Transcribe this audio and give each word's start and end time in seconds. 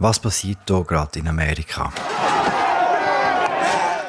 Was 0.00 0.20
passiert 0.20 0.60
hier 0.68 0.84
gerade 0.84 1.18
in 1.18 1.26
Amerika? 1.26 1.92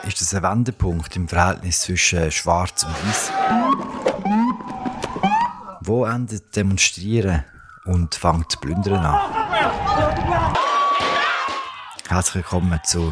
Ist 0.08 0.22
das 0.22 0.36
ein 0.36 0.44
Wendepunkt 0.44 1.16
im 1.16 1.28
Verhältnis 1.28 1.82
zwischen 1.82 2.30
Schwarz 2.32 2.84
und 2.84 2.94
Weiß? 2.94 3.32
Wo 5.82 6.06
endet 6.06 6.56
Demonstrieren 6.56 7.44
und 7.86 8.14
fängt 8.14 8.62
Plündern 8.62 9.04
an? 9.04 9.20
Herzlich 12.08 12.36
willkommen 12.36 12.80
zu 12.84 13.12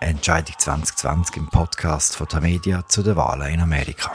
Entscheidung 0.00 0.54
2020 0.58 1.36
im 1.38 1.48
Podcast 1.48 2.14
von 2.14 2.28
Tamedia 2.28 2.86
zu 2.88 3.02
den 3.02 3.16
Wahlen 3.16 3.54
in 3.54 3.60
Amerika. 3.60 4.12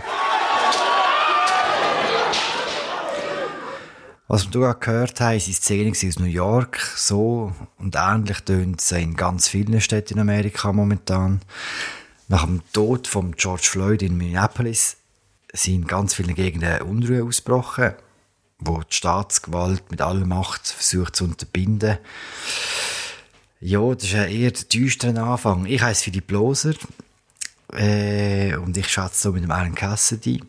Was 4.27 4.53
wir 4.53 4.61
hier 4.61 4.73
gehört 4.75 5.19
haben, 5.19 5.39
sind 5.39 5.55
Szenen 5.55 5.91
aus 5.91 6.19
New 6.19 6.25
York. 6.25 6.79
So 6.95 7.53
und 7.77 7.95
ähnlich 7.95 8.39
tönt 8.39 8.79
es 8.79 8.91
in 8.93 9.15
ganz 9.15 9.49
vielen 9.49 9.81
Städten 9.81 10.13
in 10.13 10.19
Amerika 10.21 10.71
momentan. 10.71 11.41
Nach 12.29 12.45
dem 12.45 12.61
Tod 12.71 13.07
von 13.07 13.33
George 13.35 13.67
Floyd 13.69 14.01
in 14.01 14.17
Minneapolis 14.17 14.97
sind 15.51 15.73
in 15.73 15.87
ganz 15.87 16.13
vielen 16.13 16.35
Gegenden 16.35 16.81
Unruhe 16.83 17.23
ausgebrochen, 17.23 17.93
wo 18.59 18.79
die 18.79 18.95
Staatsgewalt 18.95 19.91
mit 19.91 20.01
aller 20.01 20.25
Macht 20.25 20.67
versucht 20.67 21.17
zu 21.17 21.25
unterbinden. 21.25 21.97
Ja, 23.59 23.93
das 23.93 24.05
ist 24.05 24.15
ein 24.15 24.31
eher 24.31 24.51
der 24.51 24.63
düstere 24.63 25.21
Anfang. 25.21 25.65
Ich 25.65 25.81
heiße 25.81 26.05
Philipp 26.05 26.31
Loser 26.31 26.73
äh, 27.73 28.55
und 28.55 28.77
ich 28.77 28.87
schätze 28.87 29.23
so 29.23 29.31
mit 29.33 29.43
dem 29.43 29.51
Alan 29.51 29.75
Cassidy, 29.75 30.41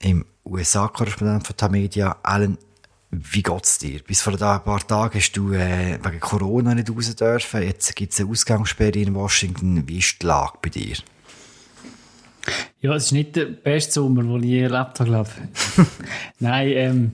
im 0.00 0.24
USA-Korrespondent 0.44 1.46
von 1.46 1.56
Tamedia. 1.56 2.16
Alan, 2.22 2.58
wie 3.12 3.42
geht's 3.42 3.78
dir? 3.78 4.00
Bis 4.00 4.22
vor 4.22 4.32
ein 4.32 4.38
paar 4.38 4.86
Tagen 4.86 5.18
hast 5.18 5.32
du 5.32 5.52
äh, 5.52 5.98
wegen 6.02 6.18
Corona 6.18 6.74
nicht 6.74 6.90
raus 6.90 7.14
dürfen. 7.14 7.62
Jetzt 7.62 7.94
gibt 7.94 8.12
es 8.12 8.20
eine 8.20 8.30
Ausgangssperre 8.30 8.98
in 8.98 9.14
Washington. 9.14 9.86
Wie 9.86 9.98
ist 9.98 10.22
die 10.22 10.26
Lage 10.26 10.58
bei 10.62 10.70
dir? 10.70 10.96
Ja, 12.80 12.94
es 12.94 13.06
ist 13.06 13.12
nicht 13.12 13.36
der 13.36 13.44
beste 13.44 13.92
Sommer, 13.92 14.22
den 14.22 14.42
ich 14.42 14.50
je 14.50 14.62
erlebt 14.62 14.98
habe, 14.98 15.04
glaube 15.04 15.30
ich. 15.30 15.84
Nein, 16.40 16.68
ähm, 16.68 17.12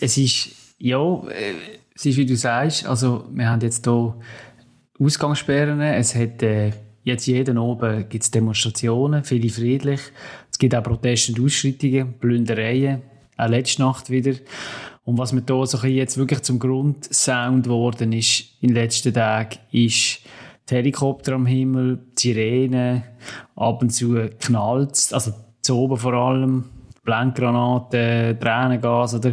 es 0.00 0.16
ist, 0.16 0.48
ja, 0.78 0.98
äh, 1.28 1.54
es 1.94 2.06
ist 2.06 2.16
wie 2.16 2.26
du 2.26 2.34
sagst, 2.34 2.86
also 2.86 3.28
wir 3.30 3.50
haben 3.50 3.60
jetzt 3.60 3.84
hier 3.84 4.16
Ausgangssperren, 4.98 5.80
es 5.80 6.14
hat 6.14 6.42
äh, 6.42 6.72
jetzt 7.04 7.26
jeden 7.26 7.58
oben 7.58 8.08
gibt's 8.08 8.30
Demonstrationen, 8.30 9.24
viele 9.24 9.50
friedlich, 9.50 10.00
es 10.50 10.58
gibt 10.58 10.74
auch 10.74 10.82
Proteste 10.82 11.32
und 11.32 11.44
Ausschreitungen, 11.44 12.14
Plündereien, 12.18 13.02
auch 13.36 13.48
letzte 13.48 13.82
Nacht 13.82 14.10
wieder. 14.10 14.34
Und 15.08 15.16
was 15.16 15.32
mir 15.32 15.40
da 15.40 15.64
so 15.64 15.78
jetzt 15.86 16.18
wirklich 16.18 16.42
zum 16.42 16.58
Grundsound 16.58 17.64
geworden 17.64 18.12
ist 18.12 18.44
in 18.60 18.68
den 18.68 18.74
letzten 18.74 19.14
Tagen, 19.14 19.56
ist 19.72 20.18
die 20.68 20.74
Helikopter 20.74 21.32
am 21.32 21.46
Himmel, 21.46 21.98
die 22.18 22.34
Sirenen, 22.34 23.04
ab 23.56 23.80
und 23.80 23.88
zu 23.88 24.28
knallt 24.38 25.08
also 25.12 25.32
zu 25.62 25.78
oben 25.78 25.96
vor 25.96 26.12
allem, 26.12 26.64
Blendgranaten, 27.04 28.38
Tränengas, 28.38 29.14
oder, 29.14 29.32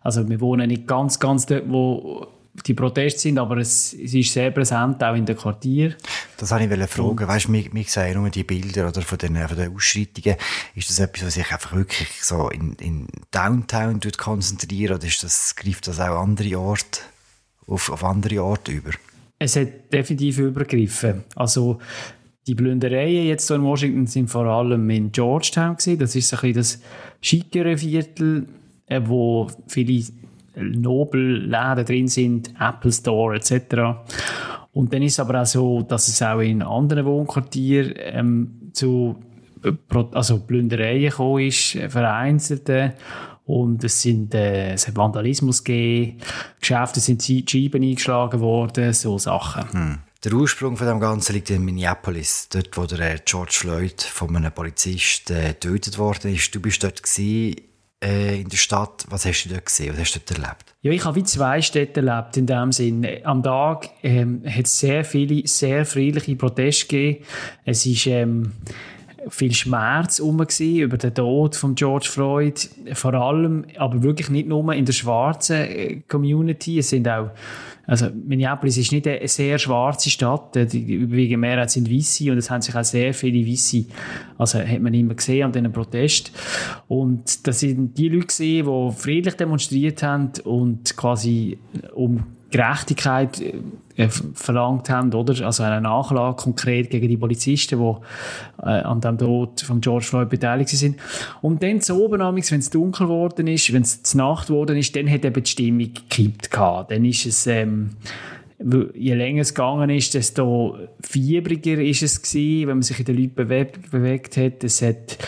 also 0.00 0.28
wir 0.28 0.40
wohnen 0.40 0.68
nicht 0.68 0.86
ganz, 0.86 1.18
ganz 1.18 1.44
dort, 1.44 1.64
wo 1.66 2.28
die 2.64 2.74
Proteste 2.74 3.18
sind, 3.18 3.40
aber 3.40 3.56
es, 3.56 3.94
es 3.94 4.14
ist 4.14 4.32
sehr 4.32 4.52
präsent, 4.52 5.02
auch 5.02 5.16
in 5.16 5.26
den 5.26 5.36
Quartieren. 5.36 5.96
Das 6.38 6.50
wollte 6.50 6.74
ich 6.74 6.90
fragen. 6.90 7.08
Und, 7.10 7.28
weißt, 7.28 7.52
wir, 7.52 7.72
wir 7.72 7.84
sehen 7.84 8.20
nur 8.20 8.30
die 8.30 8.44
Bilder 8.44 8.88
oder 8.88 9.02
von, 9.02 9.18
den, 9.18 9.36
von 9.36 9.56
den 9.56 9.74
Ausschreitungen. 9.74 10.36
Ist 10.74 10.90
das 10.90 10.98
etwas, 10.98 11.26
was 11.26 11.34
sich 11.34 11.50
einfach 11.50 11.74
wirklich 11.74 12.08
so 12.22 12.50
in, 12.50 12.74
in 12.74 13.06
Downtown 13.30 14.00
konzentriert 14.16 14.92
oder 14.92 15.06
ist 15.06 15.22
das, 15.22 15.56
greift 15.56 15.86
das 15.88 16.00
auch 16.00 16.20
andere 16.20 16.58
Orte, 16.58 17.00
auf, 17.66 17.90
auf 17.90 18.04
andere 18.04 18.42
Orte 18.42 18.72
über? 18.72 18.90
Es 19.38 19.56
hat 19.56 19.92
definitiv 19.92 20.38
übergriffen. 20.38 21.24
Also, 21.34 21.78
die 22.46 22.54
Plündereien 22.54 23.26
jetzt 23.26 23.50
in 23.50 23.62
Washington 23.62 24.06
sind 24.06 24.30
vor 24.30 24.46
allem 24.46 24.88
in 24.88 25.10
Georgetown 25.10 25.76
gewesen. 25.76 25.98
Das 25.98 26.14
ist 26.14 26.28
so 26.28 26.36
ein 26.36 26.52
bisschen 26.52 26.54
das 26.54 26.80
schickere 27.20 27.76
Viertel, 27.76 28.46
äh, 28.86 29.00
wo 29.04 29.48
viele 29.66 30.04
Nobelläden 30.54 31.84
drin 31.84 32.08
sind, 32.08 32.54
Apple 32.58 32.92
Store 32.92 33.36
etc. 33.36 33.98
Und 34.76 34.92
dann 34.92 35.00
ist 35.00 35.14
es 35.14 35.20
aber 35.20 35.40
auch 35.40 35.46
so, 35.46 35.80
dass 35.80 36.06
es 36.06 36.20
auch 36.20 36.40
in 36.40 36.60
anderen 36.60 37.06
Wohnquartieren 37.06 37.94
ähm, 37.96 38.70
zu 38.74 39.16
äh, 39.64 39.72
also 40.12 40.40
Plündereien 40.40 41.08
gekommen 41.08 41.46
ist, 41.46 41.76
äh, 41.76 41.88
vereinzelte. 41.88 42.92
Und 43.46 43.82
es, 43.84 44.02
sind, 44.02 44.34
äh, 44.34 44.74
es 44.74 44.86
hat 44.86 44.94
Vandalismus 44.94 45.64
gegeben, 45.64 46.18
Geschäfte 46.60 47.00
sind 47.00 47.22
Scheiben 47.22 47.82
eingeschlagen 47.82 48.40
worden, 48.40 48.92
so 48.92 49.16
Sachen. 49.16 49.72
Hm. 49.72 49.98
Der 50.22 50.34
Ursprung 50.34 50.76
von 50.76 50.86
dem 50.86 51.00
Ganzen 51.00 51.32
liegt 51.32 51.48
in 51.48 51.64
Minneapolis, 51.64 52.50
dort 52.50 52.76
wo 52.76 52.84
der 52.84 53.20
George 53.20 53.52
Floyd 53.54 54.02
von 54.02 54.36
einem 54.36 54.52
Polizist 54.52 55.30
äh, 55.30 55.54
getötet 55.54 55.96
worden 55.96 56.34
ist. 56.34 56.54
Du 56.54 56.60
bist 56.60 56.84
dort 56.84 57.02
gewesen, 57.02 57.62
äh, 58.06 58.40
in 58.40 58.48
der 58.48 58.56
Stadt. 58.56 59.04
Was 59.08 59.24
hast 59.24 59.44
du 59.44 59.48
dort 59.50 59.66
gesehen? 59.66 59.92
Was 59.92 60.00
hast 60.00 60.14
du 60.14 60.20
dort 60.20 60.38
erlebt? 60.38 60.74
Ja, 60.82 60.92
ich 60.92 61.04
habe 61.04 61.16
wie 61.16 61.24
zwei 61.24 61.60
Städte 61.60 62.00
erlebt 62.00 62.36
in 62.36 62.46
dem 62.46 62.72
Sinn. 62.72 63.06
Am 63.24 63.42
Tag 63.42 63.90
ähm, 64.02 64.42
hat 64.46 64.66
es 64.66 64.78
sehr 64.78 65.04
viele, 65.04 65.46
sehr 65.46 65.84
friedliche 65.84 66.36
Proteste 66.36 66.86
gegeben. 66.86 67.24
Es 67.64 67.84
ist 67.84 68.06
ähm, 68.06 68.52
viel 69.28 69.52
Schmerz 69.52 70.20
um 70.20 70.44
über 70.60 70.98
den 70.98 71.14
Tod 71.14 71.56
von 71.56 71.74
George 71.74 72.08
Floyd. 72.10 72.68
Vor 72.92 73.14
allem, 73.14 73.64
aber 73.76 74.02
wirklich 74.02 74.30
nicht 74.30 74.48
nur 74.48 74.72
in 74.72 74.84
der 74.84 74.92
schwarzen 74.92 75.56
äh, 75.56 76.00
Community. 76.08 76.78
Es 76.78 76.90
sind 76.90 77.08
auch 77.08 77.30
also 77.86 78.08
Minneapolis 78.12 78.76
ist 78.78 78.90
nicht 78.90 79.06
eine 79.06 79.28
sehr 79.28 79.58
schwarze 79.58 80.10
Stadt, 80.10 80.56
die 80.56 80.94
überwiegende 80.94 81.36
Mehrheit 81.36 81.70
sind 81.70 81.90
Weisse 81.90 82.32
und 82.32 82.38
es 82.38 82.50
haben 82.50 82.60
sich 82.60 82.74
auch 82.74 82.84
sehr 82.84 83.14
viele 83.14 83.46
Weisse, 83.46 83.84
also 84.38 84.58
hat 84.58 84.80
man 84.80 84.92
immer 84.92 85.14
gesehen 85.14 85.44
an 85.44 85.52
diesen 85.52 85.72
Protest 85.72 86.32
und 86.88 87.46
das 87.46 87.60
sind 87.60 87.96
die 87.96 88.08
Leute 88.08 88.26
gesehen, 88.26 88.66
die 88.66 88.92
friedlich 88.96 89.34
demonstriert 89.34 90.02
haben 90.02 90.32
und 90.44 90.96
quasi 90.96 91.58
um 91.94 92.24
Gerechtigkeit 92.50 93.42
äh, 93.96 94.08
verlangt 94.08 94.88
haben, 94.88 95.12
oder? 95.12 95.44
Also 95.44 95.62
eine 95.62 95.80
Nachlage 95.80 96.36
konkret 96.36 96.90
gegen 96.90 97.08
die 97.08 97.16
Polizisten, 97.16 97.78
die 97.80 98.62
äh, 98.62 98.82
an 98.82 99.00
dem 99.00 99.18
Tod 99.18 99.62
von 99.62 99.80
George 99.80 100.04
Floyd 100.04 100.28
beteiligt 100.28 100.70
sind. 100.70 100.96
Und 101.42 101.62
dann 101.62 101.80
zu 101.80 102.00
oben, 102.00 102.20
wenn 102.20 102.58
es 102.60 102.70
dunkel 102.70 103.06
geworden 103.06 103.46
ist, 103.48 103.72
wenn 103.72 103.82
es 103.82 104.14
Nacht 104.14 104.48
geworden 104.48 104.76
ist, 104.76 104.94
dann 104.94 105.10
hat 105.10 105.24
eben 105.24 105.42
die 105.42 105.50
Stimmung 105.50 105.90
gekippt 105.92 106.50
gehabt. 106.50 106.92
Dann 106.92 107.04
ist 107.04 107.26
es, 107.26 107.46
ähm, 107.46 107.90
je 108.94 109.14
länger 109.14 109.42
es 109.42 109.54
gegangen 109.54 109.90
ist, 109.90 110.14
desto 110.14 110.76
fiebriger 111.00 111.78
ist 111.80 112.02
es 112.02 112.22
gewesen, 112.22 112.68
wenn 112.68 112.76
man 112.76 112.82
sich 112.82 112.98
in 113.00 113.04
den 113.06 113.16
Leuten 113.16 113.34
bewegt, 113.34 113.90
bewegt 113.90 114.36
hat. 114.36 114.62
Es 114.62 114.82
hat, 114.82 115.18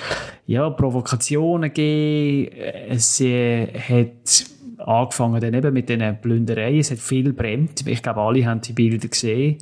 ja, 0.47 0.71
Provokationen 0.71 1.73
gegeben, 1.73 2.53
es 2.89 3.21
äh, 3.21 3.67
hat 3.67 4.58
angefangen 4.89 5.41
dann 5.41 5.55
eben 5.55 5.73
mit 5.73 5.89
diesen 5.89 6.21
Plündereien. 6.21 6.81
Es 6.81 6.91
hat 6.91 6.99
viel 6.99 7.33
brennt. 7.33 7.87
Ich 7.87 8.03
glaube, 8.03 8.21
alle 8.21 8.47
haben 8.47 8.63
die 8.63 8.73
Bilder 8.73 9.07
gesehen. 9.07 9.59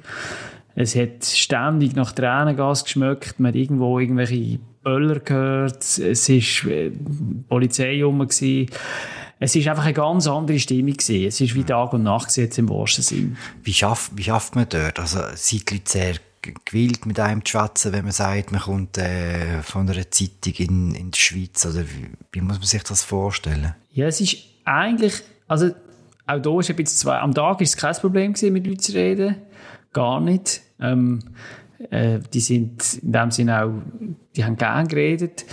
Es 0.76 0.94
hat 0.94 1.25
ständig 1.25 1.97
nach 1.97 2.12
Tränengas 2.12 2.84
geschmeckt. 2.84 3.41
Man 3.41 3.48
hat 3.48 3.56
irgendwo 3.56 3.98
irgendwelche 3.98 4.59
Böller 4.82 5.19
gehört. 5.20 5.82
Es 5.98 6.28
war 6.28 6.70
äh, 6.70 6.92
Polizei 7.48 8.04
rum. 8.04 8.20
Gewesen. 8.20 8.70
Es 9.41 9.56
ist 9.56 9.66
einfach 9.66 9.84
eine 9.84 9.94
ganz 9.94 10.28
andere 10.28 10.59
Stimmung 10.59 10.92
gewesen. 10.92 11.26
Es 11.26 11.41
ist 11.41 11.54
wie 11.54 11.64
Tag 11.64 11.93
und 11.93 12.04
Nacht 12.04 12.37
jetzt 12.37 12.58
im 12.58 12.69
wahrsten 12.69 13.03
Sinn. 13.03 13.37
Wie 13.64 13.75
schafft, 13.75 14.12
wie 14.14 14.22
schafft 14.22 14.54
man 14.54 14.69
dort? 14.69 14.98
Also, 14.98 15.19
sind 15.34 15.69
die 15.69 15.75
Leute 15.75 15.91
sehr 15.91 16.14
gewillt, 16.64 17.04
mit 17.04 17.19
einem 17.19 17.44
zu 17.44 17.58
schwätzen, 17.58 17.93
wenn 17.93 18.04
man 18.04 18.12
sagt, 18.12 18.53
man 18.53 18.60
kommt 18.60 18.97
äh, 18.98 19.62
von 19.62 19.91
einer 19.91 20.08
Zeitung 20.10 20.54
in, 20.58 20.94
in 20.94 21.10
die 21.10 21.19
Schweiz? 21.19 21.66
Oder 21.66 21.82
wie, 21.82 22.10
wie 22.32 22.41
muss 22.41 22.58
man 22.58 22.66
sich 22.66 22.84
das 22.84 23.03
vorstellen? 23.03 23.75
Ja, 23.93 24.06
es 24.06 24.20
ist 24.20 24.56
eigentlich, 24.66 25.22
also 25.49 25.71
auch 26.27 26.41
da 26.41 26.60
ist 26.60 26.71
ein 26.71 26.77
bisschen 26.77 26.99
zwei, 26.99 27.19
am 27.19 27.32
Tag 27.32 27.60
ist 27.60 27.71
es 27.71 27.77
kein 27.77 27.94
Problem 27.94 28.32
gewesen, 28.32 28.53
mit 28.53 28.66
Leuten 28.66 28.81
zu 28.81 28.93
reden, 28.93 29.37
gar 29.93 30.20
nicht. 30.20 30.61
Ähm, 30.81 31.20
äh, 31.90 32.19
die 32.32 32.40
sind 32.40 33.02
in 33.02 33.12
dem 33.12 33.31
Sinne 33.31 33.64
auch, 33.64 33.73
die 34.35 34.44
haben 34.44 34.56
gern 34.56 34.88
geredet. 34.88 35.44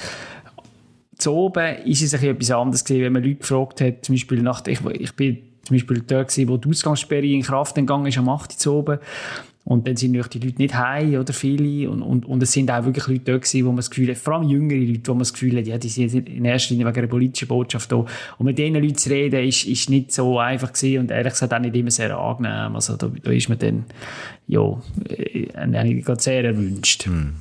Zu 1.18 1.32
oben 1.34 1.78
ist 1.86 2.02
es 2.02 2.16
ein 2.16 2.24
etwas 2.24 2.52
anderes 2.52 2.84
gewesen, 2.84 3.04
wenn 3.04 3.14
man 3.14 3.24
Leute 3.24 3.36
gefragt 3.36 3.82
hat, 3.82 4.04
zum 4.04 4.16
Beispiel 4.16 4.42
nach, 4.42 4.66
ich, 4.66 4.84
ich 4.86 5.16
bin 5.16 5.38
zum 5.64 5.76
Beispiel 5.76 6.02
dort 6.02 6.30
gewesen, 6.30 6.50
wo 6.50 6.58
die 6.58 6.70
Ausgangssperre 6.70 7.26
in 7.26 7.42
Kraft 7.42 7.76
gegangen 7.76 8.08
ist, 8.08 8.18
am 8.18 8.28
8. 8.28 8.52
zu 8.52 8.74
oben. 8.74 9.00
Und 9.65 9.88
dann 9.88 9.95
sind 9.95 10.12
die 10.12 10.18
Leute 10.18 10.39
nicht 10.39 10.75
heim 10.75 11.15
oder 11.15 11.31
viele. 11.31 11.89
Und, 11.89 12.01
und, 12.01 12.25
und 12.25 12.44
es 12.44 12.51
sind 12.51 12.69
auch 12.69 12.83
wirklich 12.83 13.07
Leute 13.07 13.31
da 13.31 13.38
gewesen, 13.38 13.65
wo 13.65 13.69
man 13.69 13.77
das 13.77 13.89
Gefühl 13.89 14.10
hat, 14.10 14.18
vor 14.18 14.33
allem 14.33 14.50
jüngere 14.50 14.77
Leute, 14.77 15.07
wo 15.07 15.13
man 15.13 15.19
das 15.19 15.31
Gefühl 15.31 15.57
hat, 15.57 15.68
ja, 15.68 15.77
die 15.77 15.88
sind 15.88 16.27
in 16.27 16.44
erster 16.44 16.74
Linie 16.74 16.88
wegen 16.88 16.98
einer 16.98 17.07
politischen 17.07 17.48
Botschaft 17.48 17.92
da. 17.92 18.06
Und 18.38 18.45
mit 18.45 18.57
diesen 18.57 18.75
Leuten 18.75 18.95
zu 18.95 19.10
reden, 19.10 19.42
ist, 19.48 19.65
ist 19.65 19.89
nicht 19.89 20.12
so 20.12 20.38
einfach 20.38 20.74
gewesen 20.74 21.00
und 21.00 21.12
ehrlich 21.12 21.33
gesagt 21.33 21.54
auch 21.54 21.60
nicht 21.60 21.75
immer 21.75 21.92
sehr 21.92 22.18
angenehm. 22.18 22.75
Also 22.75 22.98
da, 22.98 23.07
da 23.07 23.31
ist 23.31 23.48
man 23.48 23.57
dann, 23.57 23.86
ja, 24.48 24.81
eigentlich 25.54 26.06
sehr 26.19 26.44
erwünscht. 26.44 27.06
Hm. 27.06 27.36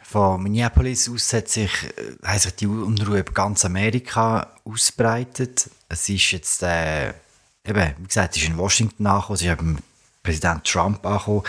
Von 0.00 0.42
Minneapolis 0.42 1.10
aus 1.10 1.32
hat 1.34 1.48
sich, 1.48 1.70
äh, 1.96 2.26
hat 2.26 2.40
sich 2.40 2.54
die 2.54 2.66
Unruhe 2.66 3.18
über 3.18 3.32
ganz 3.32 3.64
Amerika 3.64 4.54
ausbreitet. 4.64 5.68
Es 5.88 6.08
ist 6.08 6.30
jetzt, 6.30 6.62
äh, 6.62 7.08
eben, 7.66 7.94
wie 7.98 8.06
gesagt, 8.06 8.36
es 8.36 8.42
ist 8.42 8.48
in 8.48 8.56
Washington 8.56 9.02
nachgekommen, 9.02 9.34
es 9.34 9.42
ist 9.42 9.52
eben 9.52 9.78
Präsident 10.28 10.64
Trump 10.64 11.06
angekommen. 11.06 11.42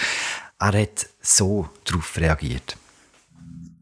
Er 0.62 0.72
hat 0.74 1.10
so 1.22 1.70
darauf 1.84 2.18
reagiert. 2.18 2.78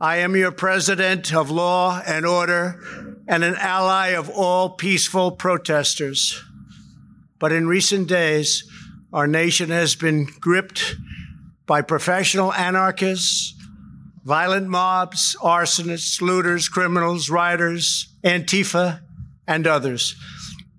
I 0.02 0.18
am 0.24 0.36
your 0.36 0.52
president 0.52 1.34
of 1.36 1.52
law 1.52 2.02
and 2.06 2.26
order 2.26 2.80
and 3.28 3.44
an 3.44 3.56
ally 3.56 4.16
of 4.16 4.30
all 4.30 4.72
peaceful 4.72 5.32
protesters. 5.32 6.44
But 7.40 7.52
in 7.52 7.68
recent 7.68 8.08
days, 8.08 8.64
our 9.14 9.28
nation 9.28 9.70
has 9.70 9.96
been 9.96 10.28
gripped 10.40 10.96
by 11.68 11.84
professional 11.84 12.52
anarchists, 12.54 13.54
violent 14.24 14.68
mobs, 14.68 15.36
arsonists, 15.42 16.22
looters, 16.22 16.70
criminals, 16.70 17.30
rioters, 17.30 18.08
Antifa, 18.24 19.02
and 19.48 19.68
others. 19.68 20.16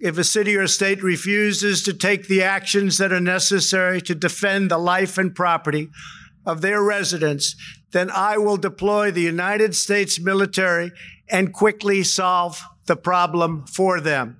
If 0.00 0.16
a 0.18 0.24
city 0.24 0.56
or 0.56 0.68
state 0.68 1.02
refuses 1.02 1.82
to 1.84 1.92
take 1.92 2.28
the 2.28 2.42
actions 2.42 2.98
that 2.98 3.12
are 3.12 3.20
necessary 3.20 4.00
to 4.02 4.14
defend 4.14 4.70
the 4.70 4.78
life 4.78 5.18
and 5.18 5.34
property 5.34 5.90
of 6.46 6.60
their 6.60 6.82
residents, 6.82 7.56
then 7.90 8.10
I 8.10 8.38
will 8.38 8.56
deploy 8.58 9.10
the 9.10 9.22
United 9.22 9.74
States 9.74 10.20
military 10.20 10.92
and 11.28 11.52
quickly 11.52 12.04
solve 12.04 12.62
the 12.86 12.96
problem 12.96 13.64
for 13.66 14.00
them. 14.00 14.36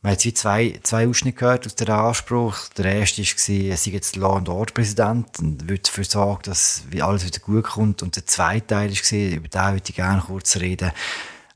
Man 0.00 0.12
hat 0.12 0.20
zwei, 0.20 0.78
zwei 0.84 1.08
Ausschnitte 1.08 1.38
gehört 1.38 1.66
aus 1.66 1.74
dem 1.74 1.90
Anspruch. 1.90 2.68
Der 2.76 2.84
erste 2.84 3.22
war, 3.22 3.70
er 3.70 3.76
sei 3.76 3.90
jetzt 3.90 4.14
Law 4.14 4.36
and 4.36 4.48
Order 4.48 4.72
Präsident 4.72 5.38
und 5.40 5.68
will 5.68 5.78
dafür 5.78 6.04
sorgen, 6.04 6.42
dass 6.44 6.84
alles 7.00 7.26
wieder 7.26 7.40
gut 7.40 7.64
kommt. 7.64 8.02
Und 8.04 8.14
der 8.14 8.24
zweite 8.24 8.68
Teil 8.68 8.90
war, 8.90 9.36
über 9.36 9.48
den 9.48 9.72
würde 9.72 9.82
ich 9.88 9.94
gerne 9.96 10.22
kurz 10.24 10.56
reden. 10.56 10.92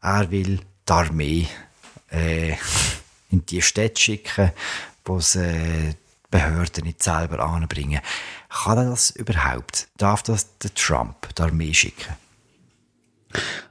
Er 0.03 0.31
will 0.33 0.59
die 0.89 0.93
Armee 0.93 1.47
äh, 2.11 2.55
in 3.33 3.45
die 3.47 3.63
Städte 3.63 4.01
schicken, 4.01 4.53
wo 5.05 5.19
sie 5.19 5.95
Behörden 6.31 6.85
nicht 6.85 7.03
selber 7.03 7.41
anbringen. 7.41 8.01
Kann 8.49 8.79
er 8.79 8.91
das 8.91 9.11
überhaupt? 9.11 9.89
Darf 9.99 10.23
das 10.23 10.59
der 10.59 10.73
Trump 10.75 11.35
die 11.37 11.43
Armee 11.43 11.75
schicken? 11.75 12.15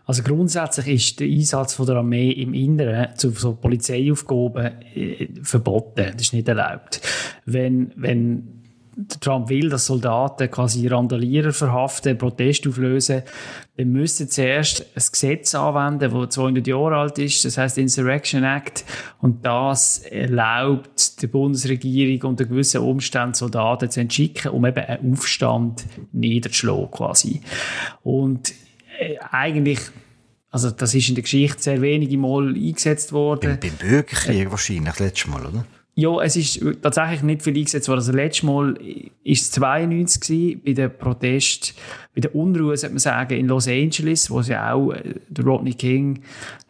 Also 0.06 0.24
grundsätzlich 0.24 0.88
ist 0.88 1.20
der 1.20 1.28
Einsatz 1.28 1.74
von 1.74 1.86
der 1.86 1.98
Armee 1.98 2.32
im 2.32 2.54
Inneren 2.54 3.16
zu 3.16 3.32
so 3.32 3.54
Polizeiaufgaben 3.54 4.82
äh, 4.96 5.28
verboten. 5.44 6.12
Das 6.14 6.22
ist 6.22 6.34
nicht 6.34 6.48
erlaubt. 6.48 7.02
Wenn, 7.46 7.94
wenn 7.96 8.61
Trump 9.20 9.50
will, 9.50 9.70
dass 9.70 9.86
Soldaten 9.86 10.52
quasi 10.52 10.88
Randalierer 10.88 11.54
verhaften, 11.54 12.18
Protest 12.18 12.68
auflösen, 12.68 13.24
dann 13.78 13.92
müssen 13.92 14.30
zuerst 14.30 14.82
ein 14.82 15.04
Gesetz 15.12 15.56
anwenden, 15.56 16.12
das 16.12 16.36
200 16.36 16.68
Jahre 16.68 16.98
alt 16.98 17.18
ist, 17.18 17.46
das 17.46 17.58
heißt 17.58 17.78
Insurrection 17.78 18.44
Act, 18.44 18.84
und 19.20 19.46
das 19.46 20.00
erlaubt 20.00 21.22
der 21.22 21.28
Bundesregierung 21.28 22.32
unter 22.32 22.46
gewissen 22.46 22.82
Umständen 22.82 23.34
Soldaten 23.34 23.90
zu 23.90 24.02
entschicken, 24.02 24.52
um 24.52 24.66
eben 24.66 24.84
einen 24.84 25.14
Aufstand 25.14 25.86
niederzuschlagen 26.12 26.92
quasi. 26.92 27.42
Und 28.04 28.54
äh, 29.00 29.18
eigentlich 29.32 29.80
also 30.52 30.70
das 30.70 30.94
ist 30.94 31.08
in 31.08 31.16
der 31.16 31.22
Geschichte 31.22 31.64
sehr 31.64 31.82
wenige 31.82 32.18
Mal 32.18 32.54
eingesetzt 32.54 33.14
worden. 33.14 33.58
Beim, 33.62 33.72
Bürgerkrieg 33.76 34.52
wahrscheinlich, 34.52 34.90
das 34.90 35.00
letzte 35.00 35.30
Mal, 35.30 35.46
oder? 35.46 35.66
Ja, 35.94 36.22
es 36.22 36.38
ist 36.38 36.64
tatsächlich 36.82 37.22
nicht 37.22 37.42
viel 37.42 37.58
eingesetzt 37.58 37.90
worden. 37.90 38.00
Also, 38.00 38.14
letztes 38.14 38.44
Mal 38.44 38.80
ist 39.24 39.42
es 39.42 39.52
92 39.52 40.22
gewesen, 40.22 40.62
bei 40.66 40.74
den 40.74 40.98
Protest, 40.98 41.74
bei 42.16 42.22
der 42.22 42.34
Unruhe, 42.34 42.78
sollte 42.78 42.94
man 42.94 43.00
sagen, 43.00 43.38
in 43.38 43.48
Los 43.48 43.68
Angeles, 43.68 44.32
wo 44.32 44.40
es 44.40 44.50
auch, 44.52 44.92
äh, 44.92 45.16
der 45.28 45.46
Rodney 45.46 45.74
King, 45.74 46.22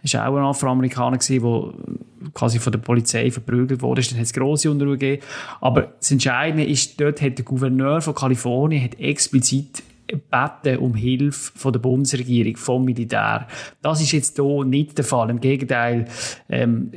ist 0.02 0.16
auch 0.16 0.36
ein 0.36 0.44
Afroamerikaner 0.44 1.20
gewesen, 1.20 1.44
der 1.44 2.32
quasi 2.34 2.58
von 2.58 2.72
der 2.72 2.80
Polizei 2.80 3.30
verprügelt 3.30 3.84
wurde. 3.84 4.02
Dann 4.02 4.18
hat 4.18 4.26
es 4.26 4.34
grosse 4.34 4.72
Unruhe 4.72 4.98
gegeben. 4.98 5.22
Aber 5.60 5.94
das 6.00 6.10
Entscheidende 6.10 6.66
ist, 6.66 7.00
dort 7.00 7.22
hat 7.22 7.38
der 7.38 7.46
Gouverneur 7.46 8.02
von 8.02 8.16
Kalifornien 8.16 8.84
hat 8.84 9.00
explizit 9.00 9.84
beten 10.18 10.78
um 10.78 10.96
Hilfe 10.96 11.52
von 11.56 11.74
der 11.74 11.80
Bundesregierung, 11.80 12.58
vom 12.58 12.86
Militär. 12.86 13.48
Das 13.82 14.02
ist 14.02 14.12
jetzt 14.12 14.38
hier 14.38 14.64
nicht 14.66 14.98
der 14.98 15.06
Fall. 15.06 15.30
Im 15.30 15.40
Gegenteil, 15.40 16.06
ähm, 16.50 16.92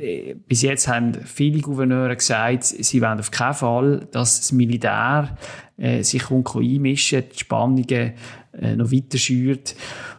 bis 0.47 0.61
jetzt 0.61 0.87
haben 0.87 1.13
viele 1.13 1.61
Gouverneure 1.61 2.15
gesagt, 2.15 2.63
sie 2.65 3.01
wollen 3.01 3.19
auf 3.19 3.31
keinen 3.31 3.53
Fall, 3.53 4.07
dass 4.11 4.41
das 4.41 4.51
Militär 4.51 5.37
äh, 5.77 6.03
sich 6.03 6.29
einmischen 6.29 7.23
die 7.33 7.39
Spannungen 7.39 8.13
äh, 8.59 8.75
noch 8.75 8.91
weiter 8.91 9.17
schürt. 9.17 9.75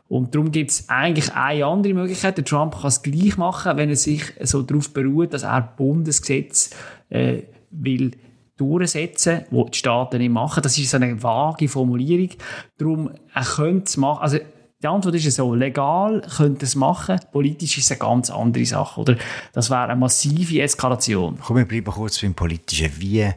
Und 0.09 0.35
darum 0.35 0.53
gibt 0.53 0.71
es 0.71 0.89
eigentlich 0.89 1.33
eine 1.35 1.67
andere 1.67 1.95
Möglichkeit. 1.95 2.37
Der 2.37 2.45
Trump 2.45 2.77
kann 2.77 2.89
es 2.89 3.03
gleich 3.03 3.37
machen, 3.37 3.77
wenn 3.77 3.89
er 3.89 3.97
sich 3.97 4.23
so 4.43 4.63
darauf 4.63 4.93
beruht, 4.93 5.35
dass 5.35 5.43
er 5.43 5.63
Bundesgesetz 5.63 6.71
äh, 7.09 7.43
will 7.71 8.13
durchsetzen, 8.57 9.45
wo 9.51 9.65
die 9.65 9.79
Staaten 9.79 10.19
nicht 10.19 10.31
machen. 10.31 10.63
Das 10.63 10.77
ist 10.79 10.91
so 10.91 10.97
eine 10.97 11.23
vage 11.23 11.69
Formulierung. 11.69 12.31
Darum, 12.79 13.11
er 13.35 13.45
könnte 13.45 13.85
es 13.85 13.97
machen. 13.97 14.23
Also, 14.23 14.39
die 14.83 14.87
Antwort 14.87 15.15
ist 15.15 15.31
so, 15.35 15.55
legal 15.55 16.23
könnte 16.37 16.67
es 16.67 16.75
machen, 16.75 17.19
politisch 17.33 17.79
ist 17.79 17.87
es 17.87 17.93
eine 17.93 17.99
ganz 17.99 18.31
andere 18.31 18.67
Sache, 18.67 19.01
oder? 19.01 19.17
Das 19.53 19.71
wäre 19.71 19.85
eine 19.85 19.97
massive 19.97 20.61
Eskalation. 20.61 21.39
Komm, 21.43 21.57
wir 21.57 21.65
bleiben 21.65 21.91
kurz 21.91 22.21
beim 22.21 22.35
Politischen. 22.35 22.93
Wie, 22.99 23.21
äh, 23.21 23.35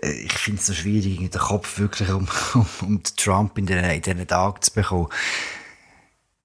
ich 0.00 0.32
finde 0.32 0.60
es 0.60 0.66
so 0.66 0.74
schwierig, 0.74 1.18
den 1.18 1.30
Kopf 1.30 1.78
wirklich 1.78 2.10
um, 2.10 2.28
um, 2.54 2.66
um 2.82 3.02
Trump 3.16 3.56
in 3.58 3.66
diesen, 3.66 3.84
in 3.84 4.02
diesen 4.02 4.26
Tagen 4.26 4.60
zu 4.60 4.72
bekommen. 4.72 5.08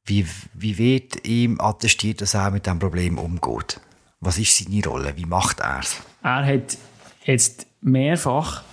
Wie, 0.05 0.25
wie 0.53 0.77
wird 0.77 1.27
ihm 1.27 1.59
attestiert, 1.59 2.21
dass 2.21 2.33
er 2.33 2.51
mit 2.51 2.65
diesem 2.65 2.79
Problem 2.79 3.17
umgeht? 3.17 3.79
Was 4.21 4.39
ist 4.39 4.57
seine 4.57 4.83
Rolle? 4.83 5.13
Wie 5.17 5.25
macht 5.25 5.59
er 5.59 5.79
es? 5.79 5.97
Er 6.23 6.45
hat 6.45 6.77
jetzt 7.25 7.67
mehrfach 7.81 8.63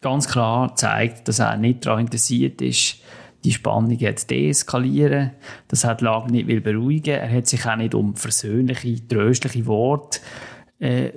ganz 0.00 0.28
klar 0.28 0.76
zeigt, 0.76 1.28
dass 1.28 1.38
er 1.38 1.56
nicht 1.56 1.86
daran 1.86 2.00
interessiert 2.00 2.60
ist, 2.60 2.98
die 3.44 3.52
Spannung 3.52 3.98
zu 3.98 4.26
deeskalieren, 4.26 5.30
er 5.84 5.94
die 5.94 6.04
Lage 6.04 6.30
nicht 6.30 6.46
will 6.46 6.60
beruhigen 6.60 7.14
Er 7.14 7.30
hat 7.30 7.46
sich 7.46 7.66
auch 7.66 7.76
nicht 7.76 7.94
um 7.94 8.14
versöhnliche, 8.16 9.06
tröstliche 9.06 9.66
Worte 9.66 10.20
äh, 10.78 11.10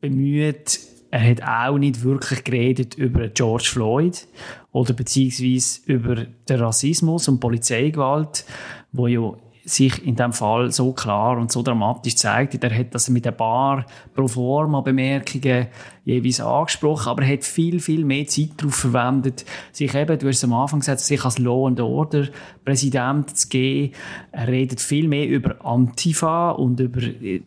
bemüht. 0.00 0.80
Er 1.10 1.30
hat 1.30 1.42
auch 1.42 1.78
nicht 1.78 2.02
wirklich 2.02 2.44
geredet 2.44 2.96
über 2.96 3.28
George 3.28 3.68
Floyd 3.70 4.26
oder 4.72 4.92
beziehungsweise 4.92 5.80
über 5.86 6.16
den 6.16 6.60
Rassismus 6.60 7.28
und 7.28 7.40
Polizeigewalt, 7.40 8.44
wo 8.92 9.06
ja 9.06 9.34
sich 9.64 10.06
in 10.06 10.16
dem 10.16 10.32
Fall 10.32 10.70
so 10.70 10.92
klar 10.92 11.38
und 11.38 11.50
so 11.50 11.62
dramatisch 11.62 12.16
zeigt. 12.16 12.62
Er 12.62 12.78
hat 12.78 12.94
das 12.94 13.08
mit 13.08 13.26
ein 13.26 13.36
paar 13.36 13.86
Proforma-Bemerkungen 14.14 15.68
jeweils 16.04 16.40
angesprochen, 16.40 17.08
aber 17.08 17.22
er 17.22 17.32
hat 17.32 17.44
viel, 17.44 17.80
viel 17.80 18.04
mehr 18.04 18.26
Zeit 18.26 18.50
darauf 18.58 18.74
verwendet, 18.74 19.46
sich 19.72 19.94
eben, 19.94 20.18
du 20.18 20.28
hast 20.28 20.36
es 20.36 20.44
am 20.44 20.52
Anfang 20.52 20.80
gesagt, 20.80 21.00
sich 21.00 21.24
als 21.24 21.38
Law 21.38 21.66
and 21.66 21.80
Order 21.80 22.28
Präsident 22.62 23.36
zu 23.36 23.48
geben. 23.48 23.94
Er 24.30 24.48
redet 24.48 24.82
viel 24.82 25.08
mehr 25.08 25.26
über 25.26 25.64
Antifa 25.64 26.50
und 26.50 26.78
über 26.80 27.00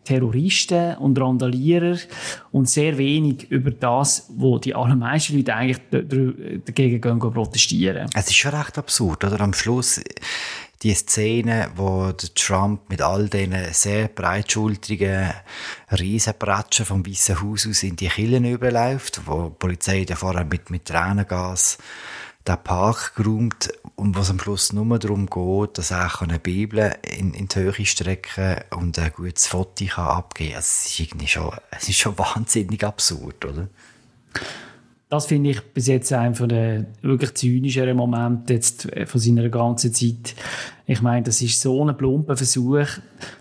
Terroristen 0.04 0.96
und 0.96 1.20
Randalierer 1.20 1.98
und 2.50 2.68
sehr 2.68 2.98
wenig 2.98 3.48
über 3.50 3.70
das, 3.70 4.28
wo 4.36 4.58
die 4.58 4.74
allermeisten 4.74 5.36
Leute 5.36 5.54
eigentlich 5.54 5.80
dagegen 6.64 7.00
gehen, 7.00 7.18
protestieren. 7.20 8.10
Es 8.14 8.26
ist 8.26 8.36
schon 8.36 8.54
recht 8.54 8.76
absurd, 8.76 9.22
oder? 9.24 9.40
Am 9.40 9.52
Schluss 9.52 10.00
die 10.82 10.94
Szene, 10.94 11.70
wo 11.74 12.12
der 12.12 12.34
Trump 12.34 12.88
mit 12.88 13.02
all 13.02 13.28
diesen 13.28 13.72
sehr 13.72 14.08
breitschultrigen 14.08 15.32
Riesenbratschen 15.90 16.86
vom 16.86 17.06
Weißen 17.06 17.42
Haus 17.42 17.66
aus 17.66 17.82
in 17.82 17.96
die 17.96 18.08
Killen 18.08 18.44
überläuft, 18.44 19.22
wo 19.26 19.48
die 19.48 19.56
Polizei 19.58 20.06
vorher 20.14 20.44
mit, 20.44 20.70
mit 20.70 20.84
Tränengas 20.84 21.78
den 22.46 22.62
Park 22.62 23.14
geräumt 23.16 23.70
und 23.96 24.16
was 24.16 24.30
am 24.30 24.38
Schluss 24.38 24.72
nur 24.72 24.98
darum 24.98 25.26
geht, 25.26 25.78
dass 25.78 25.90
er 25.90 26.22
eine 26.22 26.38
Bibel 26.38 26.94
in, 27.02 27.34
in 27.34 27.48
die 27.48 27.56
Höhe 27.56 27.84
strecken 27.84 28.56
und 28.70 28.98
ein 28.98 29.12
gutes 29.12 29.48
Foto 29.48 29.84
kann 29.84 30.06
abgeben 30.06 30.52
kann. 30.52 30.60
Es 30.60 30.86
ist 30.86 31.00
irgendwie 31.00 31.28
schon, 31.28 31.50
es 31.70 31.88
ist 31.88 31.98
schon 31.98 32.16
wahnsinnig 32.16 32.84
absurd, 32.84 33.44
oder? 33.44 33.68
Das 35.10 35.24
finde 35.24 35.50
ich 35.50 35.62
bis 35.72 35.86
jetzt 35.86 36.12
einer 36.12 36.34
von 36.34 36.50
den 36.50 36.86
wirklich 37.00 37.34
zynischeren 37.34 37.96
Momente 37.96 38.54
jetzt 38.54 38.92
äh, 38.92 39.06
von 39.06 39.20
seiner 39.20 39.48
ganzen 39.48 39.94
Zeit. 39.94 40.34
Ich 40.86 41.00
meine, 41.00 41.22
das 41.22 41.40
ist 41.40 41.60
so 41.60 41.82
ein 41.86 41.96
plumper 41.96 42.36
Versuch, 42.36 42.86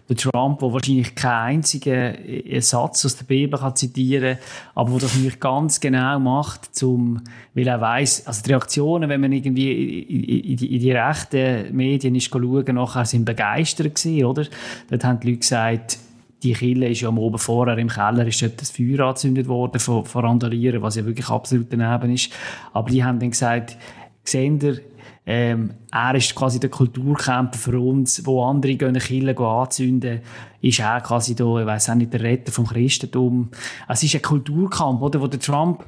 der 0.07 0.15
Trump, 0.15 0.59
der 0.59 0.71
wahrscheinlich 0.71 1.13
keinen 1.15 1.57
einzigen 1.57 1.93
äh, 1.93 2.61
Satz 2.61 3.05
aus 3.05 3.17
der 3.17 3.25
Bibel 3.25 3.59
kann 3.59 3.75
zitieren 3.75 4.37
aber 4.75 4.91
der 4.91 4.99
das 4.99 5.15
nicht 5.15 5.41
ganz 5.41 5.81
genau 5.81 6.19
macht, 6.19 6.73
zum, 6.73 7.21
weil 7.53 7.67
er 7.67 7.81
weiß, 7.81 8.27
also 8.27 8.43
die 8.43 8.51
Reaktionen, 8.51 9.09
wenn 9.09 9.19
man 9.19 9.33
irgendwie 9.33 9.99
in, 10.03 10.55
die, 10.55 10.75
in 10.75 10.79
die 10.79 10.91
rechten 10.91 11.75
Medien 11.75 12.15
ist 12.15 12.29
schauen, 12.31 12.75
nachher 12.75 13.05
sind 13.05 13.25
begeistert 13.25 13.95
gewesen, 13.95 14.25
oder? 14.25 14.45
Dort 14.89 15.03
haben 15.03 15.19
die 15.19 15.27
Leute 15.27 15.39
gesagt, 15.39 15.99
die 16.43 16.53
Kille 16.53 16.89
ist 16.89 17.01
ja 17.01 17.09
am 17.09 17.17
oben 17.17 17.39
vorher 17.39 17.77
im 17.77 17.87
Keller 17.87 18.25
ist 18.27 18.41
das 18.57 18.69
Feuer 18.69 19.07
angezündet 19.07 19.47
worden 19.47 19.79
von, 19.79 20.05
von 20.05 20.25
Randalieren, 20.25 20.81
was 20.81 20.95
ja 20.95 21.05
wirklich 21.05 21.29
absolut 21.29 21.67
daneben 21.71 22.13
ist. 22.13 22.31
Aber 22.73 22.89
die 22.89 23.03
haben 23.03 23.19
dann 23.19 23.31
gesagt, 23.31 23.77
seht 24.23 24.63
ihr, 24.63 24.81
ähm, 25.29 25.71
er 25.91 26.15
ist 26.15 26.33
quasi 26.35 26.57
der 26.57 26.69
Kulturkämpfer 26.69 27.59
für 27.59 27.79
uns, 27.79 28.25
wo 28.25 28.45
andere 28.45 28.75
gehen 28.75 28.97
Kirche 28.97 29.37
anzünden, 29.37 30.21
ist 30.61 30.79
er 30.79 31.01
quasi 31.01 31.35
da, 31.35 31.59
ich 31.59 31.65
weiss 31.65 31.89
auch 31.89 31.95
nicht, 31.95 32.13
der 32.13 32.21
Retter 32.21 32.51
vom 32.51 32.65
Christentum. 32.65 33.49
Es 33.89 34.03
ist 34.03 34.15
ein 34.15 34.21
Kulturkampf, 34.21 35.01
oder, 35.01 35.19
wo 35.19 35.27
der 35.27 35.39
Trump, 35.39 35.83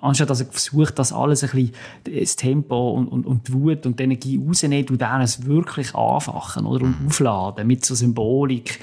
anstatt 0.00 0.30
dass 0.30 0.40
er 0.40 0.46
versucht, 0.46 0.98
das 0.98 1.12
alles 1.12 1.44
ein 1.44 1.50
bisschen, 1.50 1.72
das 2.22 2.36
Tempo 2.36 2.92
und, 2.92 3.08
und, 3.08 3.26
und 3.26 3.48
die 3.48 3.52
Wut 3.52 3.84
und 3.84 3.98
die 3.98 4.04
Energie 4.04 4.40
rausnehmen, 4.44 4.86
tut 4.86 5.02
er 5.02 5.20
es 5.20 5.44
wirklich 5.44 5.94
anfachen, 5.94 6.64
oder, 6.64 6.84
und 6.84 6.96
aufladen, 7.06 7.66
mit 7.66 7.84
so 7.84 7.94
Symbolik. 7.94 8.80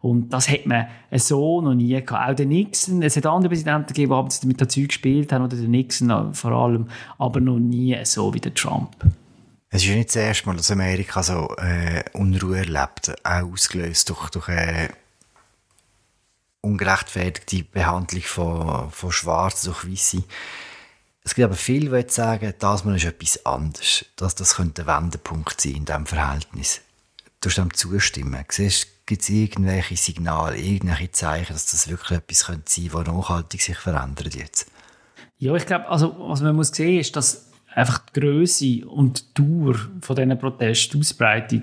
Und 0.00 0.32
das 0.32 0.48
hat 0.48 0.64
man 0.66 0.86
so 1.12 1.60
noch 1.60 1.74
nie 1.74 2.00
gehabt. 2.00 2.30
Auch 2.30 2.34
der 2.36 2.46
Nixon, 2.46 3.02
es 3.02 3.16
hat 3.16 3.26
andere 3.26 3.48
Präsidenten 3.48 3.88
gegeben, 3.88 4.28
die 4.28 4.46
mit 4.46 4.60
dazu 4.60 4.82
gespielt 4.82 5.32
haben, 5.32 5.44
oder 5.44 5.56
der 5.56 5.68
Nixon 5.68 6.34
vor 6.34 6.52
allem, 6.52 6.86
aber 7.18 7.40
noch 7.40 7.58
nie 7.58 7.96
so 8.04 8.32
wie 8.32 8.40
der 8.40 8.54
Trump. 8.54 8.90
Es 9.74 9.82
ist 9.82 9.88
ja 9.88 9.96
nicht 9.96 10.10
das 10.10 10.16
erste 10.16 10.46
Mal, 10.46 10.56
dass 10.56 10.70
Amerika 10.70 11.20
so 11.20 11.48
äh, 11.56 12.04
Unruhe 12.12 12.58
erlebt, 12.58 13.12
auch 13.24 13.52
ausgelöst 13.52 14.08
durch, 14.08 14.30
durch 14.30 14.46
eine 14.46 14.90
ungerechtfertigte 16.60 17.64
Behandlung 17.64 18.22
von, 18.22 18.88
von 18.92 19.10
Schwarzen 19.10 19.72
durch 19.72 19.90
Weisse. 19.90 20.22
Es 21.24 21.34
gibt 21.34 21.46
aber 21.46 21.56
viele, 21.56 22.04
die 22.04 22.12
sagen, 22.12 22.54
das 22.56 22.84
Mal 22.84 22.94
ist 22.94 23.04
etwas 23.04 23.44
anderes. 23.44 24.04
Das, 24.14 24.36
das 24.36 24.54
könnte 24.54 24.82
ein 24.82 25.02
Wendepunkt 25.06 25.60
sein 25.60 25.74
in 25.74 25.84
diesem 25.86 26.06
Verhältnis. 26.06 26.80
Du 27.40 27.48
musst 27.48 27.58
dem 27.58 27.74
zustimmen. 27.74 28.44
Siehst, 28.48 28.86
gibt 29.06 29.22
es 29.22 29.28
irgendwelche 29.28 29.96
Signale, 29.96 30.56
irgendwelche 30.56 31.10
Zeichen, 31.10 31.52
dass 31.52 31.66
das 31.66 31.88
wirklich 31.88 32.18
etwas 32.18 32.46
könnte 32.46 32.70
sein 32.70 32.90
könnte, 32.90 33.06
das 33.06 33.14
nachhaltig 33.16 33.60
sich 33.60 33.78
verändert 33.78 34.36
jetzt? 34.36 34.70
Ja, 35.38 35.52
ich 35.56 35.66
glaube, 35.66 35.88
also, 35.88 36.14
was 36.28 36.42
man 36.42 36.54
muss 36.54 36.68
sehen, 36.68 37.00
ist, 37.00 37.16
dass 37.16 37.46
einfach 37.74 38.00
die 38.06 38.20
Größe 38.20 38.86
und 38.86 39.38
die 39.38 39.42
Dauer 39.42 39.74
von 40.00 40.16
diesen 40.16 40.38
Protesten, 40.38 40.92
die 40.92 41.00
Ausbreitung, 41.00 41.62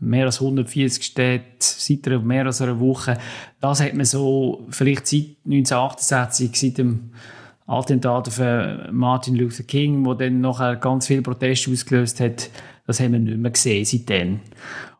mehr 0.00 0.26
als 0.26 0.40
140 0.40 1.02
Städte, 1.04 1.44
seit 1.58 2.06
mehr 2.24 2.46
als 2.46 2.60
einer 2.60 2.80
Woche, 2.80 3.18
das 3.60 3.80
hat 3.80 3.94
man 3.94 4.04
so 4.04 4.66
vielleicht 4.70 5.06
seit 5.06 5.36
1968, 5.44 6.50
seit 6.54 6.78
dem 6.78 7.10
Attentat 7.66 8.28
auf 8.28 8.38
äh, 8.40 8.90
Martin 8.90 9.36
Luther 9.36 9.62
King, 9.62 10.04
wo 10.04 10.14
dann 10.14 10.40
nachher 10.40 10.76
ganz 10.76 11.06
viele 11.06 11.22
Proteste 11.22 11.70
ausgelöst 11.70 12.20
hat, 12.20 12.50
das 12.86 13.00
haben 13.00 13.12
wir 13.12 13.18
nicht 13.18 13.38
mehr 13.38 13.50
gesehen 13.50 13.84
seitdem. 13.84 14.40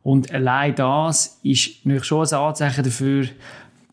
Und 0.03 0.33
allein 0.33 0.75
das 0.75 1.41
ist 1.43 1.85
natürlich 1.85 2.05
schon 2.05 2.27
ein 2.27 2.35
Anzeichen 2.35 2.85
dafür, 2.85 3.27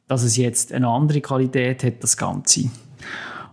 dass 0.08 0.24
es 0.24 0.38
jetzt 0.38 0.72
eine 0.74 0.88
andere 0.88 1.22
Qualität 1.22 1.84
hat, 1.84 2.04
das 2.04 2.16
Ganze. 2.16 2.70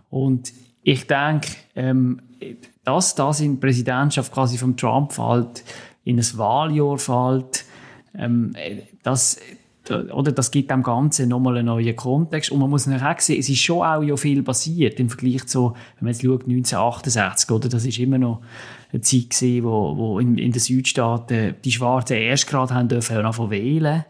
Und 0.09 0.53
ich 0.83 1.07
denke, 1.07 1.49
ähm, 1.75 2.21
dass 2.89 3.13
das 3.13 3.39
in 3.39 3.53
die 3.53 3.59
Präsidentschaft 3.59 4.33
quasi 4.33 4.57
vom 4.57 4.75
Trump 4.75 5.13
fällt, 5.13 5.63
in 6.05 6.17
ein 6.17 6.37
Wahljahr 6.37 6.97
fällt, 6.97 7.65
ähm, 8.17 8.55
das, 9.03 9.39
oder 10.11 10.31
das 10.31 10.49
gibt 10.49 10.71
dem 10.71 10.81
Ganzen 10.81 11.29
nochmal 11.29 11.57
einen 11.57 11.67
neuen 11.67 11.95
Kontext. 11.95 12.51
Und 12.51 12.59
man 12.59 12.69
muss 12.69 12.87
natürlich 12.87 13.15
auch 13.15 13.19
sehen, 13.19 13.39
es 13.39 13.49
ist 13.49 13.59
schon 13.59 13.85
auch 13.85 14.01
ja 14.01 14.17
viel 14.17 14.41
passiert 14.41 14.99
im 14.99 15.09
Vergleich 15.09 15.45
zu, 15.45 15.73
wenn 15.99 16.05
man 16.05 16.13
jetzt 16.13 16.23
schaut, 16.23 16.47
1968, 16.47 17.51
oder? 17.51 17.69
Das 17.69 17.85
ist 17.85 17.99
immer 17.99 18.17
noch 18.17 18.41
eine 18.91 19.01
Zeit 19.01 19.29
gewesen, 19.29 19.63
wo, 19.65 19.95
wo 19.95 20.19
in, 20.19 20.39
in 20.39 20.51
den 20.51 20.59
Südstaaten 20.59 21.55
die 21.63 21.71
Schwarzen 21.71 22.17
erst 22.17 22.47
gerade 22.47 22.73
haben 22.73 22.87
dürfen 22.87 23.17
anfangen 23.17 23.51
wählen. 23.51 24.03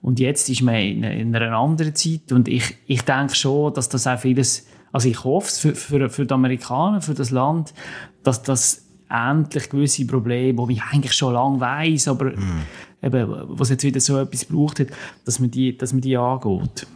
Und 0.00 0.18
jetzt 0.18 0.48
ist 0.48 0.62
man 0.62 0.76
in, 0.76 1.02
in 1.04 1.36
einer 1.36 1.54
anderen 1.58 1.94
Zeit. 1.94 2.32
Und 2.32 2.48
ich, 2.48 2.74
ich 2.86 3.02
denke 3.02 3.34
schon, 3.34 3.74
dass 3.74 3.90
das 3.90 4.06
auch 4.06 4.18
vieles 4.18 4.66
also 4.94 5.08
ich 5.08 5.24
hoffe 5.24 5.48
es 5.48 5.58
für, 5.58 5.74
für, 5.74 6.08
für 6.08 6.24
die 6.24 6.32
Amerikaner, 6.32 7.02
für 7.02 7.14
das 7.14 7.32
Land, 7.32 7.74
dass 8.22 8.44
das 8.44 8.84
endlich 9.10 9.68
gewisse 9.68 10.06
Probleme, 10.06 10.64
die 10.68 10.74
ich 10.74 10.82
eigentlich 10.84 11.14
schon 11.14 11.34
lange 11.34 11.58
weiß, 11.58 12.06
aber 12.06 12.26
mm. 12.26 12.62
eben, 13.02 13.34
was 13.48 13.70
jetzt 13.70 13.82
wieder 13.82 13.98
so 13.98 14.20
etwas 14.20 14.44
braucht 14.44 14.78
hat, 14.78 14.88
dass 15.24 15.40
man 15.40 15.50
die, 15.50 15.76
dass 15.76 15.92
man 15.92 16.00
die 16.00 16.16
angeht. 16.16 16.86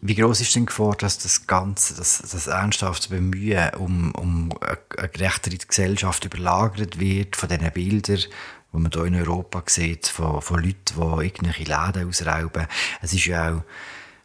Wie 0.00 0.16
groß 0.16 0.40
ist 0.40 0.52
denn 0.56 0.62
die 0.62 0.66
Gefahr, 0.66 0.96
dass 0.96 1.18
das 1.18 1.46
Ganze, 1.46 1.94
das, 1.94 2.24
das 2.28 2.48
ernsthafte 2.48 3.10
Bemühen 3.10 3.70
um, 3.78 4.10
um 4.16 4.48
eine 4.96 5.08
gerechtere 5.10 5.58
Gesellschaft 5.58 6.24
überlagert 6.24 6.98
wird 6.98 7.36
von 7.36 7.48
diesen 7.48 7.70
Bildern, 7.70 8.18
die 8.72 8.78
man 8.78 8.90
hier 8.92 9.04
in 9.04 9.14
Europa 9.14 9.62
sieht, 9.66 10.08
von, 10.08 10.42
von 10.42 10.60
Leuten, 10.60 10.96
die 10.96 11.24
irgendwelche 11.26 11.64
Läden 11.64 12.08
ausrauben. 12.08 12.66
Es 13.00 13.12
ist 13.12 13.26
ja 13.26 13.54
auch 13.54 13.62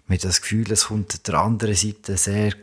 man 0.07 0.17
hat 0.17 0.23
das 0.23 0.41
Gefühl, 0.41 0.71
es 0.71 0.85
kommt 0.85 1.27
der 1.27 1.35
anderen 1.35 1.75
Seite 1.75 2.17
sehr 2.17 2.53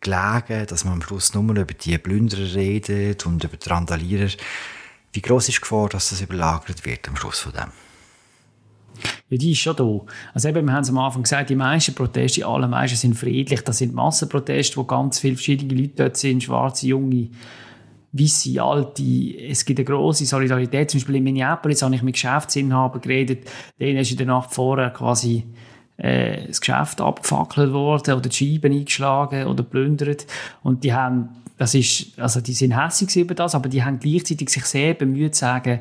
gelegen, 0.00 0.66
dass 0.66 0.84
man 0.84 0.94
am 0.94 1.02
Schluss 1.02 1.34
nur 1.34 1.44
über 1.44 1.64
die 1.64 1.98
Plünderer 1.98 2.54
redet 2.54 3.26
und 3.26 3.44
über 3.44 3.56
die 3.56 3.68
Randalierer. 3.68 4.30
Wie 5.12 5.20
groß 5.20 5.48
ist 5.48 5.58
die 5.58 5.60
Gefahr, 5.60 5.88
dass 5.88 6.10
das 6.10 6.20
überlagert 6.20 6.84
wird 6.84 7.08
am 7.08 7.16
Schluss 7.16 7.40
von 7.40 7.52
dem? 7.52 7.72
Ja, 9.28 9.38
die 9.38 9.52
ist 9.52 9.58
schon 9.58 9.76
da. 9.76 10.00
Also 10.34 10.48
eben, 10.48 10.66
wir 10.66 10.72
haben 10.72 10.82
es 10.82 10.90
am 10.90 10.98
Anfang 10.98 11.22
gesagt, 11.22 11.50
die 11.50 11.56
meisten 11.56 11.94
Proteste, 11.94 12.40
die 12.40 12.44
allermeisten 12.44 12.96
sind 12.96 13.14
friedlich. 13.14 13.62
Das 13.62 13.78
sind 13.78 13.94
Massenproteste, 13.94 14.76
wo 14.76 14.84
ganz 14.84 15.20
viele 15.20 15.36
verschiedene 15.36 15.80
Leute 15.80 15.94
dort 15.96 16.16
sind, 16.16 16.42
schwarze, 16.42 16.88
junge, 16.88 17.30
weisse, 18.12 18.62
alte. 18.62 19.02
Es 19.48 19.64
gibt 19.64 19.78
eine 19.78 19.84
grosse 19.84 20.26
Solidarität. 20.26 20.90
Zum 20.90 20.98
Beispiel 20.98 21.16
in 21.16 21.24
Minneapolis 21.24 21.82
habe 21.82 21.94
ich 21.94 22.02
mit 22.02 22.14
Geschäftsinhabern 22.14 23.00
geredet. 23.00 23.48
Denen 23.78 23.98
ist 23.98 24.10
in 24.10 24.16
der 24.16 24.26
Nacht 24.26 24.52
vorher 24.52 24.90
quasi 24.90 25.44
äh, 26.00 26.46
das 26.46 26.60
Geschäft 26.60 27.00
abgefackelt 27.00 27.72
worden 27.72 28.14
oder 28.14 28.28
die 28.28 28.36
Scheiben 28.36 28.72
eingeschlagen 28.72 29.46
oder 29.46 29.62
plündert. 29.62 30.26
Und 30.62 30.82
die 30.82 30.94
haben, 30.94 31.28
das 31.58 31.74
ist, 31.74 32.18
also 32.18 32.40
die 32.40 32.54
sind 32.54 32.76
hässlich 32.76 33.14
über 33.16 33.34
das, 33.34 33.54
aber 33.54 33.68
die 33.68 33.84
haben 33.84 34.00
gleichzeitig 34.00 34.48
sich 34.48 34.64
sehr 34.64 34.94
bemüht 34.94 35.34
zu 35.34 35.40
sagen, 35.40 35.80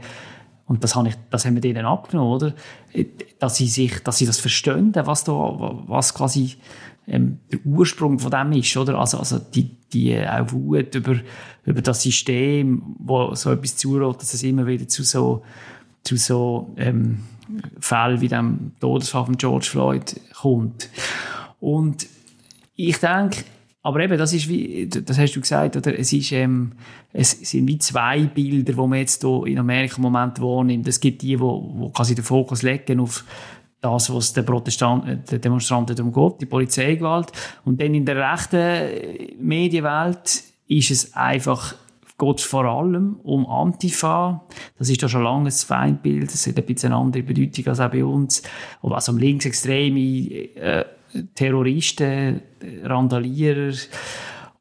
und 0.65 0.83
das, 0.83 0.95
habe 0.95 1.07
ich, 1.07 1.15
das 1.31 1.45
haben 1.45 1.55
wir 1.55 1.61
denen 1.61 1.85
abgenommen, 1.85 2.31
oder? 2.31 2.53
Dass 3.39 3.55
sie 3.55 3.67
sich, 3.67 4.03
dass 4.03 4.19
sie 4.19 4.27
das 4.27 4.39
verstehen, 4.39 4.93
was 4.93 5.23
da, 5.23 5.33
was 5.87 6.13
quasi 6.13 6.57
ähm, 7.07 7.39
der 7.51 7.65
Ursprung 7.65 8.19
von 8.19 8.29
dem 8.29 8.51
ist, 8.51 8.77
oder? 8.77 8.99
Also, 8.99 9.17
also 9.17 9.39
die, 9.39 9.75
die 9.91 10.15
auch 10.19 10.51
Wut 10.51 10.93
über, 10.93 11.15
über 11.65 11.81
das 11.81 12.03
System, 12.03 12.83
wo 12.99 13.33
so 13.33 13.51
etwas 13.51 13.77
zulässt, 13.77 14.21
dass 14.21 14.35
es 14.35 14.43
immer 14.43 14.67
wieder 14.67 14.87
zu 14.87 15.01
so, 15.01 15.41
zu 16.03 16.17
so, 16.17 16.71
ähm, 16.77 17.21
Fall 17.79 18.21
wie 18.21 18.27
dem 18.27 18.71
Todesfall 18.79 19.25
von 19.25 19.37
George 19.37 19.67
Floyd 19.69 20.19
kommt. 20.33 20.89
Und 21.59 22.07
ich 22.75 22.97
denke, 22.97 23.43
aber 23.81 24.01
eben, 24.01 24.17
das 24.17 24.33
ist 24.33 24.49
wie, 24.49 24.87
das 24.87 25.17
hast 25.17 25.35
du 25.35 25.41
gesagt, 25.41 25.77
oder? 25.77 25.97
Es 25.97 26.11
ist, 26.11 26.31
ähm, 26.31 26.73
es 27.13 27.31
sind 27.31 27.67
wie 27.67 27.79
zwei 27.79 28.23
Bilder, 28.23 28.73
die 28.73 28.87
man 28.87 28.99
jetzt 28.99 29.23
hier 29.23 29.45
in 29.45 29.57
Amerika 29.57 29.97
im 29.97 30.03
Moment 30.03 30.41
wahrnimmt. 30.41 30.87
Es 30.87 30.99
gibt 30.99 31.21
die, 31.21 31.39
wo 31.39 31.89
quasi 31.89 32.13
den 32.13 32.25
Fokus 32.25 32.61
legen 32.61 32.99
auf 32.99 33.23
das, 33.81 34.13
was 34.13 34.33
den 34.33 34.45
Protestanten, 34.45 35.23
den 35.23 35.41
Demonstranten 35.41 35.95
darum 35.95 36.11
geht, 36.11 36.41
die 36.41 36.45
Polizeigewalt. 36.45 37.31
Und 37.63 37.79
dann 37.81 37.93
in 37.93 38.05
der 38.05 38.33
rechten 38.33 39.39
Medienwelt 39.39 40.43
ist 40.67 40.91
es 40.91 41.13
einfach 41.13 41.75
geht 42.19 42.39
es 42.39 42.45
vor 42.45 42.65
allem 42.65 43.15
um 43.23 43.47
Antifa. 43.47 44.45
Das 44.77 44.89
ist 44.89 45.01
ja 45.01 45.09
schon 45.09 45.23
lange 45.23 45.49
ein 45.49 45.51
Feindbild. 45.51 46.31
Das 46.31 46.45
hat 46.45 46.57
ein 46.57 46.65
bisschen 46.65 46.91
eine 46.91 47.01
andere 47.01 47.23
Bedeutung 47.23 47.67
als 47.67 47.79
auch 47.79 47.89
bei 47.89 48.03
uns. 48.03 48.43
Also 48.81 49.13
um 49.13 49.17
linksextreme 49.17 49.99
äh, 50.55 50.85
Terroristen, 51.33 52.41
Randalierer. 52.83 53.73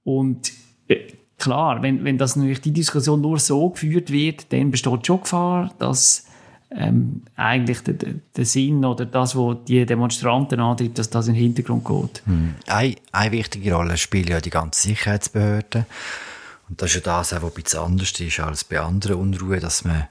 Und 0.04 0.52
äh, 0.86 1.08
klar, 1.36 1.82
wenn, 1.82 2.04
wenn 2.04 2.16
das 2.16 2.36
natürlich 2.36 2.60
die 2.60 2.72
Diskussion 2.72 3.20
nur 3.20 3.38
so 3.38 3.68
geführt 3.70 4.10
wird, 4.10 4.52
dann 4.52 4.70
besteht 4.70 5.06
schon 5.06 5.20
Gefahr, 5.20 5.74
dass 5.78 6.26
ähm, 6.70 7.22
eigentlich 7.34 7.80
der, 7.80 7.94
der, 8.36 8.44
Sinn 8.44 8.84
oder 8.84 9.06
das, 9.06 9.34
was 9.34 9.56
die 9.66 9.84
Demonstranten 9.86 10.60
antreibt, 10.60 10.98
dass 10.98 11.10
das 11.10 11.28
in 11.28 11.34
den 11.34 11.42
Hintergrund 11.42 11.84
geht. 11.84 12.22
Hm. 12.26 12.54
Eine, 12.66 12.94
eine 13.10 13.32
wichtige 13.32 13.74
Rolle 13.74 13.96
spielen 13.96 14.28
ja 14.28 14.40
die 14.40 14.50
ganzen 14.50 14.88
Sicherheitsbehörden. 14.88 15.86
Und 16.68 16.82
das 16.82 16.90
ist 16.90 16.96
ja 16.96 17.00
das, 17.00 17.32
was 17.32 17.42
ein 17.42 17.50
bisschen 17.62 17.80
anders 17.80 18.12
ist 18.20 18.40
als 18.40 18.64
bei 18.64 18.80
anderen 18.80 19.16
Unruhen, 19.16 19.60
dass 19.60 19.84
man 19.84 20.08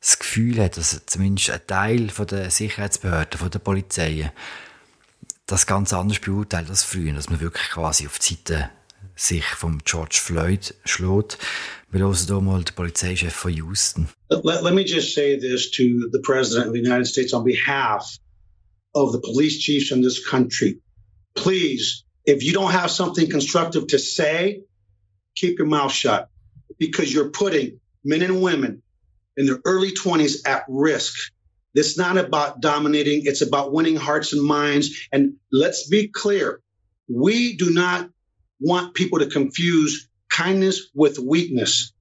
das 0.00 0.18
Gefühl 0.18 0.62
hat, 0.62 0.76
dass 0.76 1.00
zumindest 1.06 1.50
ein 1.50 1.66
Teil 1.66 2.06
der 2.08 2.50
Sicherheitsbehörden, 2.50 3.50
der 3.50 3.58
Polizei, 3.58 4.32
das 5.46 5.66
ganz 5.66 5.92
anders 5.92 6.18
beurteilt 6.20 6.70
als 6.70 6.82
früher, 6.82 7.12
dass 7.12 7.28
man 7.28 7.40
wirklich 7.40 7.68
quasi 7.70 8.06
auf 8.06 8.18
die 8.18 8.34
Seite 8.34 8.70
sich 9.16 9.44
vom 9.44 9.80
George 9.84 10.18
Floyd 10.20 10.74
schlägt. 10.84 11.38
Wir 11.90 12.00
hören 12.00 12.16
hier 12.16 12.40
mal 12.40 12.64
den 12.64 12.74
Polizeichef 12.74 13.32
von 13.32 13.52
Houston. 13.52 14.08
Let, 14.30 14.62
let 14.62 14.74
me 14.74 14.82
just 14.82 15.14
say 15.14 15.38
this 15.38 15.70
to 15.70 16.08
the 16.12 16.18
President 16.20 16.66
of 16.66 16.72
the 16.72 16.80
United 16.80 17.06
States 17.06 17.32
on 17.32 17.44
behalf 17.44 18.18
of 18.94 19.12
the 19.12 19.20
police 19.20 19.58
chiefs 19.60 19.90
in 19.90 20.02
this 20.02 20.18
country. 20.18 20.80
Please, 21.34 22.04
if 22.24 22.42
you 22.42 22.52
don't 22.52 22.72
have 22.72 22.90
something 22.90 23.30
constructive 23.30 23.86
to 23.88 23.98
say, 23.98 24.64
keep 25.34 25.58
your 25.58 25.68
mouth 25.68 25.92
shut 25.92 26.28
because 26.78 27.12
you're 27.12 27.30
putting 27.30 27.80
men 28.04 28.22
and 28.22 28.42
women 28.42 28.82
in 29.36 29.46
their 29.46 29.60
early 29.64 29.92
20s 29.92 30.46
at 30.46 30.64
risk. 30.68 31.32
It's 31.74 31.98
not 31.98 32.18
about 32.18 32.60
dominating, 32.60 33.22
it's 33.26 33.42
about 33.42 33.72
winning 33.72 33.96
hearts 33.96 34.32
and 34.32 34.42
minds. 34.42 35.08
And 35.12 35.34
let's 35.52 35.88
be 35.88 36.08
clear 36.08 36.60
we 37.08 37.56
do 37.56 37.72
not 37.74 38.10
want 38.60 38.94
people 38.94 39.20
to 39.20 39.26
confuse 39.26 40.08
kindness 40.30 40.90
with 40.94 41.18
weakness. 41.18 41.92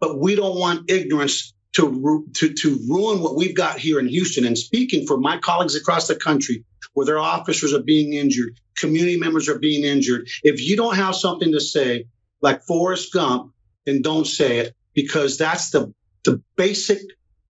but 0.00 0.18
we 0.18 0.34
don't 0.36 0.58
want 0.58 0.90
ignorance 0.90 1.54
to, 1.74 2.26
to, 2.34 2.54
to 2.54 2.80
ruin 2.88 3.20
what 3.22 3.36
we've 3.36 3.54
got 3.56 3.78
here 3.78 3.98
in 4.00 4.08
Houston. 4.08 4.46
And 4.46 4.56
speaking 4.56 5.06
for 5.06 5.18
my 5.18 5.38
colleagues 5.38 5.76
across 5.76 6.08
the 6.08 6.16
country, 6.16 6.64
where 6.94 7.06
their 7.06 7.18
officers 7.18 7.74
are 7.74 7.82
being 7.82 8.14
injured, 8.14 8.58
community 8.78 9.18
members 9.18 9.48
are 9.48 9.58
being 9.58 9.84
injured. 9.84 10.28
If 10.42 10.60
you 10.66 10.76
don't 10.76 10.96
have 10.96 11.14
something 11.14 11.52
to 11.52 11.60
say, 11.60 12.06
like 12.46 12.62
Forrest 12.64 13.12
Gump, 13.12 13.52
then 13.84 14.02
don't 14.02 14.26
say 14.26 14.58
it 14.60 14.74
because 14.94 15.36
that's 15.36 15.70
the, 15.70 15.92
the 16.24 16.40
basic 16.56 17.00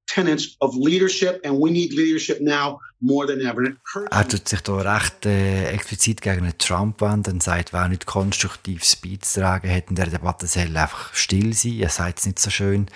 tenets 0.07 0.55
of 0.61 0.75
leadership 0.75 1.41
and 1.43 1.59
we 1.59 1.71
need 1.71 1.93
leadership 1.93 2.39
now 2.39 2.79
more 3.01 3.25
than 3.27 3.41
ever. 3.41 3.75
Er 4.11 4.27
tut 4.27 4.47
sich 4.47 4.61
da 4.61 4.77
recht 4.77 5.25
äh, 5.25 5.69
explizit 5.69 6.21
gegen 6.21 6.51
Trump 6.57 7.01
wenden 7.01 7.33
und 7.33 7.43
sagt, 7.43 7.73
wer 7.73 7.87
nicht 7.87 8.05
konstruktives 8.05 8.95
beizutragen 8.95 9.69
hat 9.69 9.89
in 9.89 9.95
der 9.95 10.07
Debatte, 10.07 10.47
soll 10.47 10.75
einfach 10.77 11.13
still 11.13 11.53
sein. 11.53 11.79
Er 11.79 11.89
sagt 11.89 12.19
es 12.19 12.25
nicht 12.25 12.39
so 12.39 12.49
schön. 12.49 12.87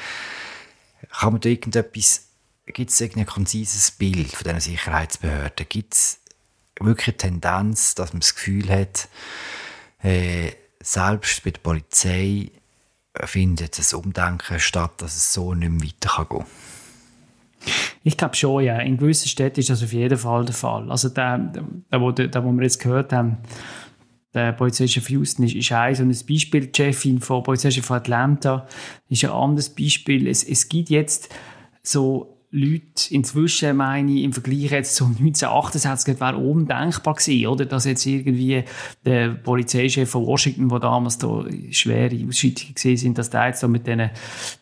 Kann 1.12 1.34
man 1.34 1.42
da 1.42 1.50
irgendetwas, 1.50 2.28
gibt 2.66 2.92
es 2.92 3.02
ein 3.02 3.26
konzises 3.26 3.92
Bild 3.92 4.32
von 4.32 4.44
diesen 4.44 4.72
Sicherheitsbehörden? 4.72 5.66
Gibt 5.68 5.94
es 5.94 6.20
wirklich 6.80 7.08
eine 7.10 7.18
Tendenz, 7.18 7.96
dass 7.96 8.14
man 8.14 8.22
das 8.22 8.36
Gefühl 8.36 8.70
hat, 8.70 9.10
äh, 10.04 10.52
selbst 10.82 11.44
bei 11.44 11.52
der 11.52 11.60
Polizei 11.60 12.52
findet 13.26 13.80
ein 13.80 13.98
Umdenken 13.98 14.60
statt, 14.60 15.02
dass 15.02 15.16
es 15.16 15.34
so 15.34 15.54
nicht 15.54 15.70
mehr 15.70 15.90
weitergehen 15.90 16.40
kann? 16.40 16.46
Ich 18.04 18.18
glaube 18.18 18.36
schon, 18.36 18.64
ja. 18.64 18.80
In 18.80 18.98
gewissen 18.98 19.28
Städten 19.28 19.60
ist 19.60 19.70
das 19.70 19.84
auf 19.84 19.92
jeden 19.92 20.18
Fall 20.18 20.46
der 20.46 20.56
Fall. 20.56 20.90
Also 20.90 21.10
der, 21.10 21.38
der, 21.38 21.64
der, 22.12 22.28
der 22.28 22.44
wo 22.44 22.52
wir 22.52 22.64
jetzt 22.64 22.80
gehört 22.80 23.12
haben, 23.12 23.38
der 24.34 24.54
Polizeichef 24.54 25.10
Houston 25.10 25.44
ist, 25.44 25.56
ist 25.56 25.72
ein 25.72 25.96
so 25.96 26.04
ein 26.04 26.16
Beispiel. 26.28 26.68
Die 26.68 26.72
Chefin 26.76 27.20
von 27.20 27.44
Polizeichef 27.44 27.90
Atlanta 27.92 28.68
ist 29.10 29.24
ein 29.26 29.32
anderes 29.32 29.70
Beispiel. 29.70 30.28
Es, 30.28 30.44
es 30.44 30.70
gibt 30.70 30.90
jetzt 30.90 31.30
so 31.84 32.39
Leute 32.52 33.14
inzwischen, 33.14 33.78
meine 33.78 34.12
ich, 34.12 34.24
im 34.24 34.34
Vergleich 34.34 34.72
jetzt 34.72 34.96
zu 34.96 35.06
1968 35.06 36.20
wäre 36.20 36.38
undenkbar 36.38 37.14
gewesen, 37.14 37.46
oder? 37.46 37.66
Dass 37.66 37.86
jetzt 37.86 38.08
irgendwie 38.08 38.64
der 39.06 39.30
Polizeichef 39.30 40.10
von 40.10 40.26
Washington, 40.26 40.72
wo 40.72 40.80
damals 40.80 41.20
da 41.20 41.46
schwere 41.70 42.16
Ausschreitungen 42.28 42.74
gesehen 42.74 42.98
sind, 42.98 43.18
dass 43.20 43.30
der 43.30 43.48
jetzt 43.48 43.62
da 43.62 43.68
mit 43.68 43.86
diesen 43.86 44.10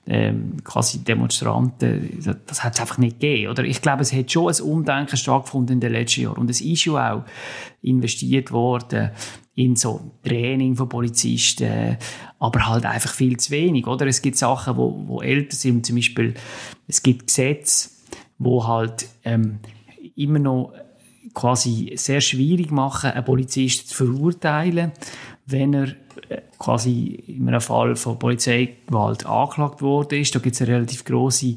ähm, 0.06 0.58
quasi 0.66 1.00
Demonstranten, 1.00 2.20
das, 2.26 2.36
das 2.46 2.64
hat 2.66 2.74
es 2.74 2.82
einfach 2.82 2.98
nicht 2.98 3.22
gegeben, 3.22 3.52
oder? 3.52 3.64
Ich 3.64 3.82
glaube, 3.82 4.02
es 4.02 4.12
hat 4.12 4.30
schon 4.34 4.54
ein 4.54 4.62
Umdenken 4.62 5.16
stattgefunden 5.16 5.76
in 5.76 5.80
den 5.80 5.94
letzten 5.94 6.22
Jahren 6.22 6.40
und 6.40 6.50
es 6.50 6.60
ist 6.60 6.84
ja 6.84 7.14
auch 7.14 7.24
investiert 7.82 8.52
worden 8.52 9.12
in 9.56 9.76
so 9.76 10.12
Training 10.24 10.76
von 10.76 10.88
Polizisten, 10.88 11.98
aber 12.40 12.68
halt 12.68 12.86
einfach 12.86 13.14
viel 13.14 13.38
zu 13.38 13.52
wenig, 13.52 13.88
oder? 13.88 14.06
Es 14.06 14.22
gibt 14.22 14.38
Sachen, 14.38 14.78
wo, 14.78 15.04
wo 15.08 15.22
älter 15.22 15.56
sind, 15.56 15.86
zum 15.86 15.96
Beispiel, 15.96 16.36
es 16.88 17.02
gibt 17.02 17.28
Gesetze, 17.28 17.90
wo 18.38 18.68
halt 18.68 19.08
ähm, 19.24 19.60
immer 20.16 20.40
noch 20.40 20.74
quasi 21.34 21.94
sehr 21.96 22.22
schwierig 22.22 22.72
machen, 22.72 23.12
einen 23.12 23.26
Polizisten 23.26 23.88
zu 23.88 24.06
verurteilen, 24.06 24.92
wenn 25.46 25.74
er 25.74 25.88
äh, 26.30 26.42
quasi 26.58 27.24
in 27.28 27.48
einem 27.48 27.62
Fall 27.62 27.96
von 27.96 28.20
Polizeigewalt 28.20 29.26
angeklagt 29.26 29.82
worden 29.82 30.20
ist. 30.22 30.36
Da 30.36 30.40
gibt 30.40 30.56
es 30.56 30.62
eine 30.62 30.76
relativ 30.76 31.06
große 31.06 31.56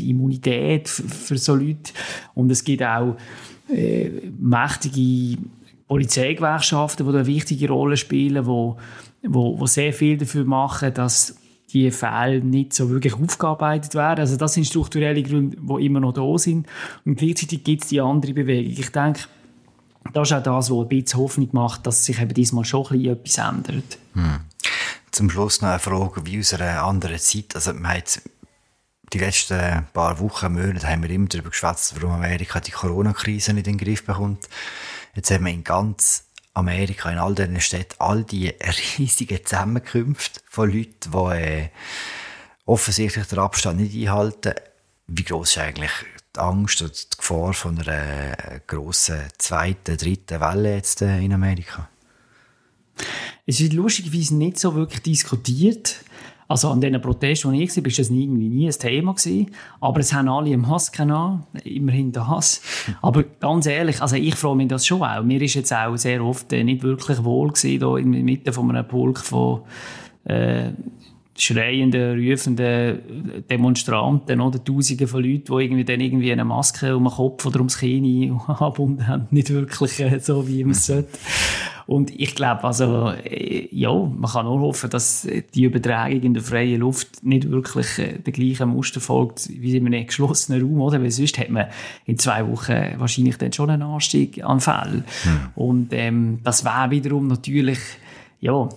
Immunität 0.00 0.88
für, 0.88 1.08
für 1.08 1.38
so 1.38 1.54
Leute. 1.54 1.92
Und 2.34 2.50
es 2.50 2.64
gibt 2.64 2.82
auch 2.82 3.16
äh, 3.68 4.10
mächtige 4.38 5.42
Polizeigewerkschaften, 5.88 7.06
die 7.06 7.12
eine 7.12 7.26
wichtige 7.26 7.68
Rolle 7.68 7.96
spielen, 7.96 8.46
wo, 8.46 8.78
wo, 9.22 9.58
wo 9.58 9.66
sehr 9.66 9.92
viel 9.92 10.16
dafür 10.16 10.44
machen, 10.44 10.94
dass 10.94 11.36
die 11.72 11.90
Fälle 11.90 12.40
nicht 12.40 12.72
so 12.72 12.90
wirklich 12.90 13.14
aufgearbeitet 13.14 13.94
werden. 13.94 14.20
Also 14.20 14.36
das 14.36 14.54
sind 14.54 14.66
strukturelle 14.66 15.22
Gründe, 15.22 15.56
die 15.56 15.86
immer 15.86 16.00
noch 16.00 16.12
da 16.12 16.38
sind. 16.38 16.66
Und 17.04 17.16
gleichzeitig 17.16 17.64
gibt 17.64 17.82
es 17.82 17.88
die 17.88 18.00
andere 18.00 18.34
Bewegung. 18.34 18.72
Ich 18.72 18.90
denke, 18.90 19.20
das 20.12 20.30
ist 20.30 20.36
auch 20.36 20.42
das, 20.42 20.70
was 20.70 20.78
ein 20.78 20.88
bisschen 20.88 21.20
Hoffnung 21.20 21.48
macht, 21.52 21.86
dass 21.86 22.04
sich 22.04 22.20
eben 22.20 22.34
diesmal 22.34 22.64
schon 22.64 23.04
etwas 23.04 23.38
ändert. 23.38 23.98
Hm. 24.14 24.40
Zum 25.10 25.30
Schluss 25.30 25.60
noch 25.60 25.68
eine 25.68 25.78
Frage 25.78 26.26
wie 26.26 26.40
aus 26.40 26.54
einer 26.54 26.82
anderen 26.82 27.18
Zeit. 27.18 27.54
Also 27.54 27.72
man 27.72 27.98
hat 27.98 28.20
die 29.12 29.18
letzten 29.18 29.86
paar 29.92 30.18
Wochen, 30.20 30.54
Monate 30.54 30.88
haben 30.88 31.02
wir 31.02 31.10
immer 31.10 31.28
darüber 31.28 31.50
geschwätzt, 31.50 31.94
warum 31.96 32.16
Amerika 32.16 32.60
die 32.60 32.70
Corona-Krise 32.70 33.52
nicht 33.52 33.66
in 33.66 33.76
den 33.76 33.84
Griff 33.84 34.04
bekommt. 34.04 34.48
Jetzt 35.14 35.30
haben 35.30 35.44
wir 35.44 35.52
in 35.52 35.64
ganz 35.64 36.24
Amerika, 36.54 37.10
in 37.10 37.18
all 37.18 37.34
diesen 37.34 37.60
Städten, 37.60 37.96
all 37.98 38.24
die 38.24 38.54
riesigen 38.98 39.44
Zusammenkünfte 39.44 40.40
von 40.48 40.70
Leuten, 40.70 41.10
die 41.12 41.36
äh, 41.36 41.68
offensichtlich 42.64 43.26
den 43.26 43.38
Abstand 43.38 43.80
nicht 43.80 43.94
einhalten. 43.94 44.54
Wie 45.06 45.24
groß 45.24 45.50
ist 45.50 45.58
eigentlich 45.58 45.90
die 46.34 46.40
Angst 46.40 46.80
oder 46.80 46.92
die 46.92 47.16
Gefahr 47.16 47.52
von 47.52 47.78
einer 47.78 48.52
äh, 48.52 48.60
grossen 48.66 49.20
zweiten, 49.36 49.96
dritten 49.96 50.40
Welle 50.40 50.76
jetzt 50.76 51.02
äh, 51.02 51.18
in 51.18 51.34
Amerika? 51.34 51.88
Es 53.46 53.60
wird 53.60 53.72
lustigerweise 53.72 54.36
nicht 54.36 54.58
so 54.58 54.74
wirklich 54.74 55.02
diskutiert. 55.02 55.96
Also 56.52 56.68
an 56.68 56.82
diesen 56.82 57.00
Protesten, 57.00 57.54
die 57.54 57.62
ich 57.62 57.74
war, 57.74 57.84
war 57.84 57.92
das 57.96 58.10
irgendwie 58.10 58.48
nie 58.50 58.66
ein 58.66 58.72
Thema 58.72 59.14
gewesen. 59.14 59.52
Aber 59.80 60.00
es 60.00 60.12
haben 60.12 60.28
alle 60.28 60.50
im 60.50 60.68
Hass 60.68 60.92
genommen, 60.92 61.44
immerhin 61.64 62.12
der 62.12 62.28
Hass. 62.28 62.60
Aber 63.00 63.22
ganz 63.22 63.64
ehrlich, 63.64 64.02
also 64.02 64.16
ich 64.16 64.34
freue 64.34 64.56
mich 64.56 64.68
das 64.68 64.86
schon 64.86 65.02
auch. 65.02 65.22
Mir 65.22 65.40
ist 65.40 65.54
jetzt 65.54 65.72
auch 65.72 65.96
sehr 65.96 66.22
oft 66.22 66.52
äh, 66.52 66.62
nicht 66.62 66.82
wirklich 66.82 67.24
wohl 67.24 67.52
gewesen, 67.52 67.78
hier 67.78 67.96
in 67.96 68.12
der 68.12 68.22
Mitte 68.22 68.52
von 68.52 68.70
einem 68.70 68.86
Pulk 68.86 69.20
von 69.20 69.62
äh, 70.24 70.72
schreienden, 71.36 72.18
rufenden 72.18 73.44
Demonstranten 73.48 74.40
oder 74.40 74.62
Tausende 74.62 75.06
von 75.06 75.22
Leuten, 75.22 75.56
die 75.56 75.64
irgendwie 75.64 75.84
dann 75.84 76.00
irgendwie 76.00 76.32
eine 76.32 76.44
Maske 76.44 76.96
um 76.96 77.04
den 77.04 77.12
Kopf 77.12 77.46
oder 77.46 77.58
ums 77.58 77.78
Kinn 77.78 78.38
angebunden 78.46 79.06
haben. 79.06 79.26
Nicht 79.30 79.50
wirklich 79.50 80.00
äh, 80.00 80.18
so, 80.20 80.46
wie 80.46 80.64
man 80.64 80.72
es 80.72 80.86
sollte. 80.86 81.08
Und 81.86 82.18
ich 82.18 82.34
glaube, 82.34 82.64
also, 82.64 83.12
äh, 83.24 83.68
ja, 83.72 83.92
man 83.92 84.30
kann 84.30 84.46
nur 84.46 84.60
hoffen, 84.60 84.90
dass 84.90 85.26
die 85.54 85.64
Übertragung 85.64 86.22
in 86.22 86.34
der 86.34 86.42
freien 86.42 86.80
Luft 86.80 87.24
nicht 87.24 87.50
wirklich 87.50 87.98
äh, 87.98 88.18
der 88.18 88.32
gleichen 88.32 88.68
Muster 88.68 89.00
folgt 89.00 89.48
wie 89.48 89.76
in 89.76 89.86
einem 89.86 90.06
geschlossenen 90.06 90.62
Raum, 90.62 90.80
oder? 90.80 91.02
Weil 91.02 91.10
sonst 91.10 91.38
hat 91.38 91.50
man 91.50 91.66
in 92.06 92.18
zwei 92.18 92.46
Wochen 92.46 92.98
wahrscheinlich 92.98 93.36
dann 93.38 93.52
schon 93.52 93.70
einen 93.70 93.82
Anstieg 93.82 94.44
an 94.44 94.60
Fällen. 94.60 95.04
Hm. 95.22 95.40
Und 95.54 95.88
ähm, 95.92 96.38
das 96.44 96.64
wäre 96.64 96.90
wiederum 96.90 97.26
natürlich 97.26 97.78
ja, 98.40 98.68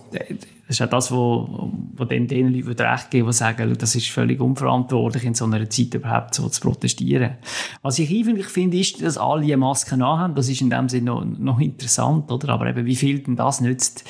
das 0.66 0.80
ist 0.80 0.82
auch 0.82 0.90
das, 0.90 1.12
wo, 1.12 1.70
wo 1.94 2.04
dann 2.04 2.26
den 2.26 2.52
Leuten 2.52 2.82
recht 2.82 3.10
geben, 3.10 3.28
die 3.28 3.32
sagen, 3.32 3.76
das 3.78 3.94
ist 3.94 4.08
völlig 4.08 4.40
unverantwortlich, 4.40 5.24
in 5.24 5.34
so 5.34 5.44
einer 5.44 5.70
Zeit 5.70 5.94
überhaupt 5.94 6.34
so 6.34 6.48
zu 6.48 6.60
protestieren. 6.60 7.36
Was 7.82 8.00
ich 8.00 8.10
eigentlich 8.10 8.46
finde, 8.46 8.78
ist, 8.78 9.00
dass 9.00 9.16
alle 9.16 9.44
eine 9.44 9.56
Maske 9.56 9.96
haben. 9.96 10.34
Das 10.34 10.48
ist 10.48 10.60
in 10.60 10.70
dem 10.70 10.88
Sinne 10.88 11.06
noch, 11.06 11.24
noch 11.24 11.60
interessant, 11.60 12.32
oder? 12.32 12.48
Aber 12.48 12.66
eben, 12.66 12.84
wie 12.84 12.96
viel 12.96 13.20
denn 13.20 13.36
das 13.36 13.60
nützt, 13.60 14.04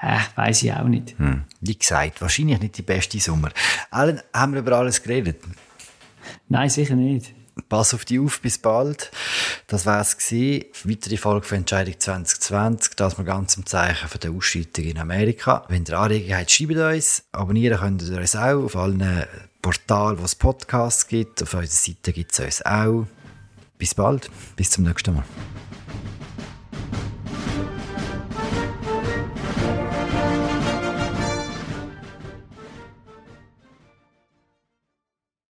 äh, 0.00 0.18
weiß 0.34 0.62
ich 0.62 0.72
auch 0.72 0.84
nicht. 0.84 1.18
Hm. 1.18 1.42
Wie 1.60 1.76
gesagt, 1.76 2.22
wahrscheinlich 2.22 2.60
nicht 2.60 2.78
die 2.78 2.82
beste 2.82 3.18
Sommer. 3.20 3.50
Allen 3.90 4.22
haben 4.32 4.54
wir 4.54 4.60
über 4.60 4.78
alles 4.78 5.02
geredet? 5.02 5.42
Nein, 6.48 6.70
sicher 6.70 6.94
nicht. 6.94 7.34
Pass 7.68 7.92
auf 7.92 8.06
dich 8.06 8.20
auf, 8.20 8.40
bis 8.40 8.56
bald. 8.56 9.10
Das 9.68 9.84
war 9.84 10.00
es. 10.00 10.16
Weitere 10.32 11.18
Folge 11.18 11.46
von 11.46 11.58
Entscheidung 11.58 12.00
2020. 12.00 12.96
Das 12.96 13.18
wir 13.18 13.24
ganz 13.24 13.54
im 13.58 13.66
Zeichen 13.66 14.08
der 14.18 14.30
Ausschreitung 14.30 14.84
in 14.86 14.98
Amerika. 14.98 15.62
Wenn 15.68 15.84
ihr 15.84 15.98
Anregungen 15.98 16.38
habt, 16.38 16.50
schreibt 16.50 16.76
uns. 16.76 17.24
Abonnieren 17.32 17.78
könnt 17.78 18.02
ihr 18.02 18.16
uns 18.16 18.34
auch 18.34 18.64
auf 18.64 18.76
allen 18.76 19.26
Portalen, 19.60 20.18
wo 20.18 20.24
es 20.24 20.36
Podcasts 20.36 21.06
gibt. 21.06 21.42
Auf 21.42 21.52
unserer 21.52 21.66
Seite 21.66 22.14
gibt 22.14 22.32
es 22.32 22.40
uns 22.40 22.64
auch. 22.64 23.06
Bis 23.76 23.94
bald. 23.94 24.30
Bis 24.56 24.70
zum 24.70 24.84
nächsten 24.84 25.14
Mal. 25.14 25.24